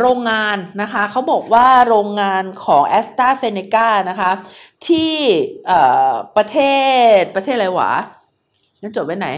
[0.00, 4.30] โรงงานนะคะเขาบอกว่าโรงงานของแอสตราเซเนกานะคะ
[4.88, 5.14] ที่
[6.36, 6.58] ประเท
[7.18, 7.92] ศประเทศอะไรวะ
[8.82, 9.28] นั่นจดไว้ไหน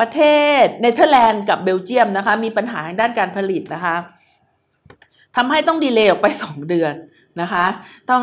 [0.00, 0.20] ประเท
[0.62, 3.96] ศเนเธอร์แลนด์กับเบลเยียมนะคะ มีปัญหาทางด้านการผลิตนะคะ
[5.36, 6.94] ทำให้ต้อง delay ออกไป 2 เดือน
[7.40, 7.64] นะคะ
[8.10, 8.20] ต้อง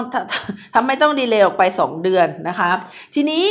[0.73, 2.69] ทำให้ต้อง delay ออกไป 2 เดือนนะคะ
[3.15, 3.43] ทีนี้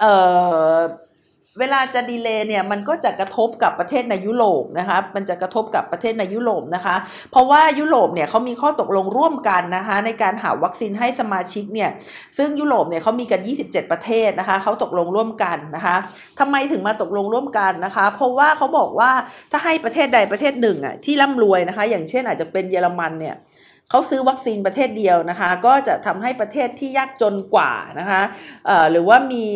[0.00, 6.96] เวลาจะ delay เนี่ยมันก็จะกระทบกับประเทศในยุโรปนะคะมันจะกระทบกับประเทศในยุโรปนะคะ
[7.30, 11.90] เพราะว่ายุโรปเนี่ยเขามีข้อตกลงร่วมกันนะคะในการหาวัคซีนให้สมาชิกเนี่ย
[12.38, 15.96] ซึ่งยุโรปเนี่ยเขามีกัน 27 ประเทศนะคะเขาตกลงร่วมกันนะคะ
[16.40, 19.10] ทำไมถึงมาตกลงร่วมกันนะคะ เพราะว่าเขาบอกว่า
[19.52, 23.36] ถ้าให้ประเทศใดประเทศหนึ่งอะที่ร่ำรวยนะคะ อย่างเช่นอาจจะเป็นเยอรมันเนี่ย
[23.90, 28.22] เขาซื้อวัคซีนประเทศเดียวนะคะ ก็จะทำให้ประเทศที่ยากจนกว่านะคะ
[28.90, 29.46] หรือว่ามี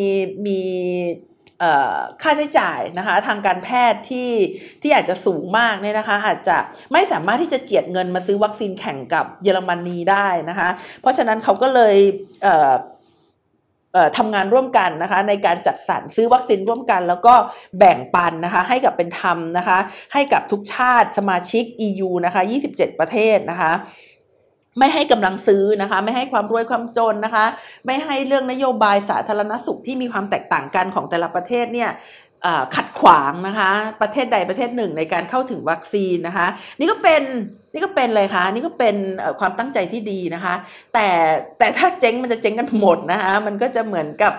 [0.46, 0.60] มี
[2.22, 4.30] ค่าใช้จ่ายนะคะทางการแพทย์ที่
[4.82, 6.56] ที่อาจจะสูงมากเนี่ยนะคะ อาจจะ
[6.92, 10.68] ไม่สามารถที่จะเจียดเงินมาซื้อวัคซีนแข่งกับเยอรมนนีได้นะคะ
[11.00, 11.96] เพราะฉะนั้นเขาก็เลย
[12.42, 17.34] เทำงานร่วมกันนะคะในการจัดสรรซื้อวัคซีนร่วมกัน แล้วก็
[17.78, 19.78] แบ่งปันนะคะให้กับเป็นธรรมนะคะ
[20.12, 23.72] ให้กับทุกชาติสมาชิก EU นะคะ 27 ประเทศนะคะ
[24.78, 27.44] ไม่ให้กำลังซื้อนะคะ ไม่ให้ความรวยความจนนะคะ
[27.86, 31.90] ไม่ให้เรื่องนโยบายสาธารณสุขที่มีความแตกต่างกันของแต่ละประเทศเนี่ย
[32.76, 33.70] ขัดขวางนะคะ
[34.02, 36.46] ประเทศใดประเทศหนึ่งในการเข้าถึงวัคซีนนะคะ
[36.78, 37.22] นี่ก็เป็น
[37.72, 38.96] นี่ก็เป็นเลยค่ะนี่ก็เป็น
[39.40, 40.54] ความตั้งใจที่ดีนะคะ
[40.94, 41.08] แต่
[41.58, 44.32] แต่ถ้าเจ๊งมันจะเจ๊งกันหมดนะคะ มันก็จะเหมือนกับ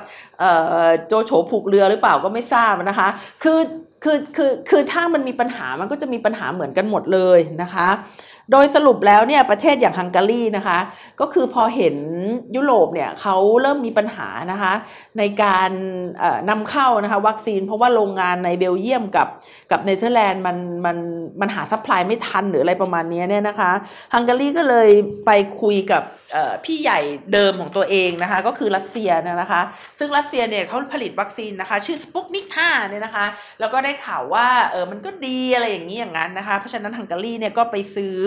[1.07, 3.07] โจโฉผูกเรือหรือเปล่าก็ไม่ทราบนะคะ
[3.43, 3.59] คือ
[4.03, 7.87] คือคือคือถ้ามันมีปัญหามันก็จะมีปัญหาเหมือนกันหมดเลยนะคะ
[8.51, 10.79] โดยสรุปแล้วเนี่ยประเทศอย่างฮังการีนะคะ
[11.19, 11.95] ก็คือพอเห็น
[12.55, 14.73] ยุโรปเนี่ยเขาเริ่มมีปัญหานะคะ
[15.17, 15.71] ในการ
[16.49, 19.27] นำเข้านะคะวัคซีน เพราะว่าโรงงานในเบลเยียมกับ
[19.71, 20.97] กับเนเธอร์แลนด์มันมัน
[21.41, 23.71] มันหา supply ไม่ทันหรืออะไรประมาณนี้เนี่ยนะคะ
[24.13, 24.89] ฮังการีก็เลย
[25.25, 25.31] ไป
[25.61, 26.03] คุยกับ
[26.65, 26.99] พี่ใหญ่
[27.33, 29.61] เดิมของตัวเองนะคะ ก็คือรัสเซียนะคะ
[29.99, 33.25] ซึ่งรัสเซียเนี่ยเขาผลิตวัคซีนนะคะ ชื่อสปุตนิก5เนี่ยนะคะ
[33.59, 38.17] แล้วก็ได้ข่าวว่าเออมันก็ดีอะไรอย่างนี้อย่างนั้นนะคะ เพราะฉะนั้นฮังการีเนี่ยก็ไปซื้อ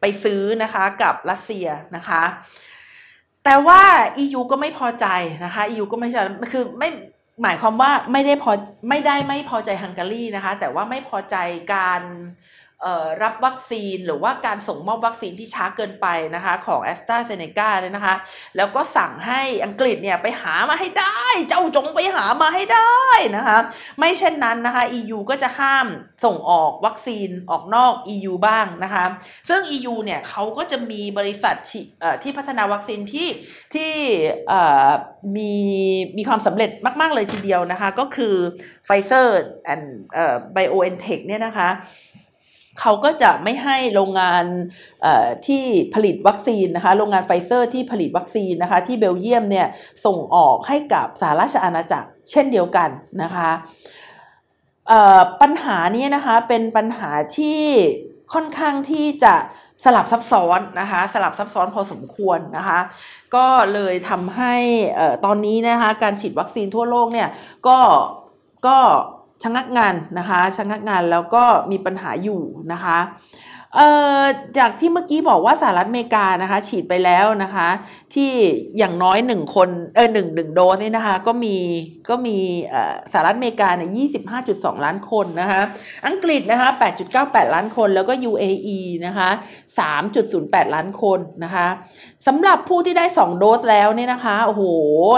[0.00, 1.66] ไปซื้อนะคะกับรัสเซีย
[1.96, 2.22] นะคะ
[3.44, 3.80] แต่ว่า
[4.24, 5.06] EU ก็ไม่พอใจ
[5.44, 6.20] นะคะ EU ก็ไม่ใช่
[6.52, 6.88] คือไม่
[7.42, 8.52] หมายความว่าไม่ได้พอ
[8.88, 11.36] ไม่ได้ไม่พอใจฮังการีนะคะ แต่ว่าไม่พอใจ
[11.74, 12.02] การ
[13.22, 18.14] รับวัคซีนหรือว่าการส่งมอบวัคซีนที่ช้าเกินไปนะคะของแอสตราเซเนกาเนี่ยนะคะ
[18.56, 21.18] แล้วก็สั่งให้อังกฤษเนี่ยไปหามาให้ได้
[21.48, 23.04] เจ้าจงไปหามาให้ได้
[23.36, 23.58] นะคะ
[23.98, 25.86] ไม่เช่นนั้นนะคะ EU ก็จะห้าม
[26.24, 29.04] ส่งออกวัคซีนออกนอก EU บ้างนะคะ
[29.48, 31.56] ซึ่ง EU เนี่ยเขาก็จะมีบริษัท
[32.22, 33.28] ที่พัฒนาวัคซีนที่
[33.74, 33.92] ที่
[35.36, 35.52] มี
[36.16, 36.70] มีความสำเร็จ
[37.00, 38.34] มาก ๆ เลยทีเดียวนะคะ ก็คือ
[38.86, 39.28] Pfizer
[39.72, 39.84] and
[40.56, 41.68] BioNTech เนี่ยนะคะ
[42.80, 44.44] เขาก็จะไม่ให้โรงงาน
[45.46, 45.64] ที่
[45.94, 49.66] ผลิตวัคซีนนะคะ โรงงานไฟเซอร์ที่ผลิตวัคซีนนะคะ ที่เบลเยียมเนี่ย
[50.06, 52.90] ส่งออกให้กับสหราชอาณาจักรเช่นเดียวกัน
[53.22, 53.50] นะคะ
[55.42, 57.62] ปัญหานี้นะคะเป็นปัญหาที่
[58.32, 59.34] ค่อนข้างที่จะ
[59.84, 62.80] สลับซับซ้อนนะคะ สลับซับซ้อนพอสมควรนะคะ
[63.34, 64.54] ก็เลยทำให้
[65.24, 67.28] ตอนนี้นะคะการฉีดวัคซีนทั่วโลกเนี่ย
[67.66, 67.78] ก็
[68.66, 68.78] ก็
[69.42, 72.40] ชะงักงานนะคะชะงักงานแล้วก็มีปัญหาอยู่
[72.72, 72.98] นะคะ
[73.76, 73.88] เอ่
[74.20, 74.22] อ
[74.58, 77.68] จากที่เมื่อกี้บอกว่าสหรัฐอเมริกานะคะ ฉีดไปแล้วนะคะ
[78.14, 78.30] ที่
[78.78, 81.56] อย่างน้อยหนึ่งคนเออหนึ่งหนึ่งโดสนี่นะคะ ก็มี
[82.10, 82.36] ก็มี
[83.12, 85.62] สหรัฐอเมริกาเนี่ยยี่สิบห้าจุดสองล้านคนนะคะ
[86.06, 89.28] อังกฤษนะคะแปดจุดเก้าแปดล้านคน แล้วก็ UAE นะคะ
[89.78, 91.66] สามจุดศูนย์แปดล้านคนนะคะ
[92.26, 94.62] สำหรับผู้ที่ได้ 2 โดสแล้วเนี่ยนะคะโอ้โห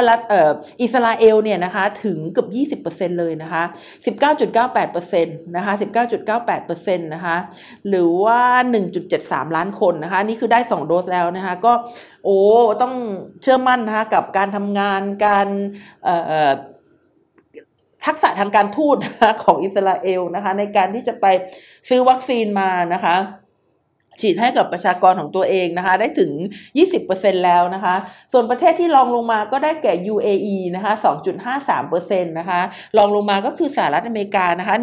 [0.09, 0.51] รัฐเอ่อ
[0.83, 2.47] อิสราเอลเนี่ยนะคะถึงเกือ
[2.77, 3.63] บ 20%เลยนะคะ
[4.65, 5.73] 19.98%นะคะ
[6.35, 7.37] 19.98%นะคะ
[7.89, 8.41] หรือว่า
[8.97, 11.73] 1.73 ล้านคนนะคะนี่คือได้ 2 โดสแล้วนะคะก็
[12.25, 12.39] โอ้
[12.83, 12.95] ต้อง
[13.43, 15.49] เชื่อมั่นนะคะกับการทำงานการ
[16.05, 16.17] เอ่
[16.49, 16.53] อ
[18.07, 18.97] ทักษะทางการทูต
[19.45, 21.27] ของอิสราเอลนะคะในการที่จะไป
[21.89, 23.17] ซื้อวัคซีนมานะคะ
[24.21, 26.31] ฉีดให้กับประชากรของตัวเองนะคะ ได้ถึง
[26.89, 27.95] 20%แล้วนะคะ
[28.33, 30.93] ส่วนประเทศที่รองลงมาก็ได้แก่ UAE นะคะ
[31.65, 32.61] 2.53%นะคะ
[32.99, 34.77] รองลงมาก็คือสหรัฐอเมริกานะคะ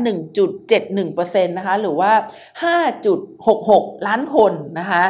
[0.70, 2.12] 1.71%นะคะหรือว่า
[3.10, 5.04] 5.66 ล้านคนนะคะ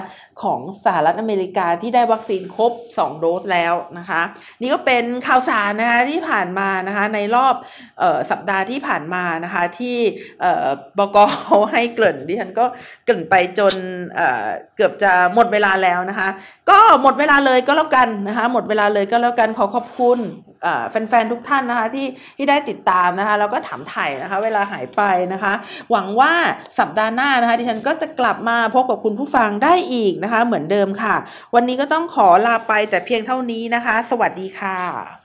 [0.43, 4.21] ของสหรัฐอเมริกาที่ได้วัคซีนครบ 2 โดสแล้วนะคะ
[4.61, 7.55] นี่ก็เป็นข่าวสารนะคะที่ผ่านมานะคะในรอบ
[8.01, 9.97] ออสัปดาห์ที่ผ่านมานะคะที่
[10.97, 11.17] บก
[11.73, 12.65] ให้เกริ่นดิฉันก็
[13.05, 13.73] เกริ่นไปจน
[14.75, 16.29] เกือบจะหมดเวลาแล้วนะคะ
[16.69, 20.19] ก็หมดเวลาเลยก็แล้วกันนะคะ หมดเวลาเลยก็แล้วกันขอขอบคุณ
[20.89, 22.07] แฟนๆทุกท่านนะคะที่
[22.37, 25.01] ที่ได้ติดตามนะคะแล้วก็ถามไถ่นะคะ เวลาหายไป
[25.33, 25.53] นะคะ
[25.91, 26.33] หวังว่า
[26.79, 31.15] สัปดาห์หน้านะคะดิฉันก็จะกลับมาพบกับคุณผู้ฟังได้อีกนะคะ เหมือนเดิมค่ะ
[31.55, 35.20] วันนี้ก็ต้องขอลาไปแต่เพียงเท่านี้นะคะ สวัสดีค่ะ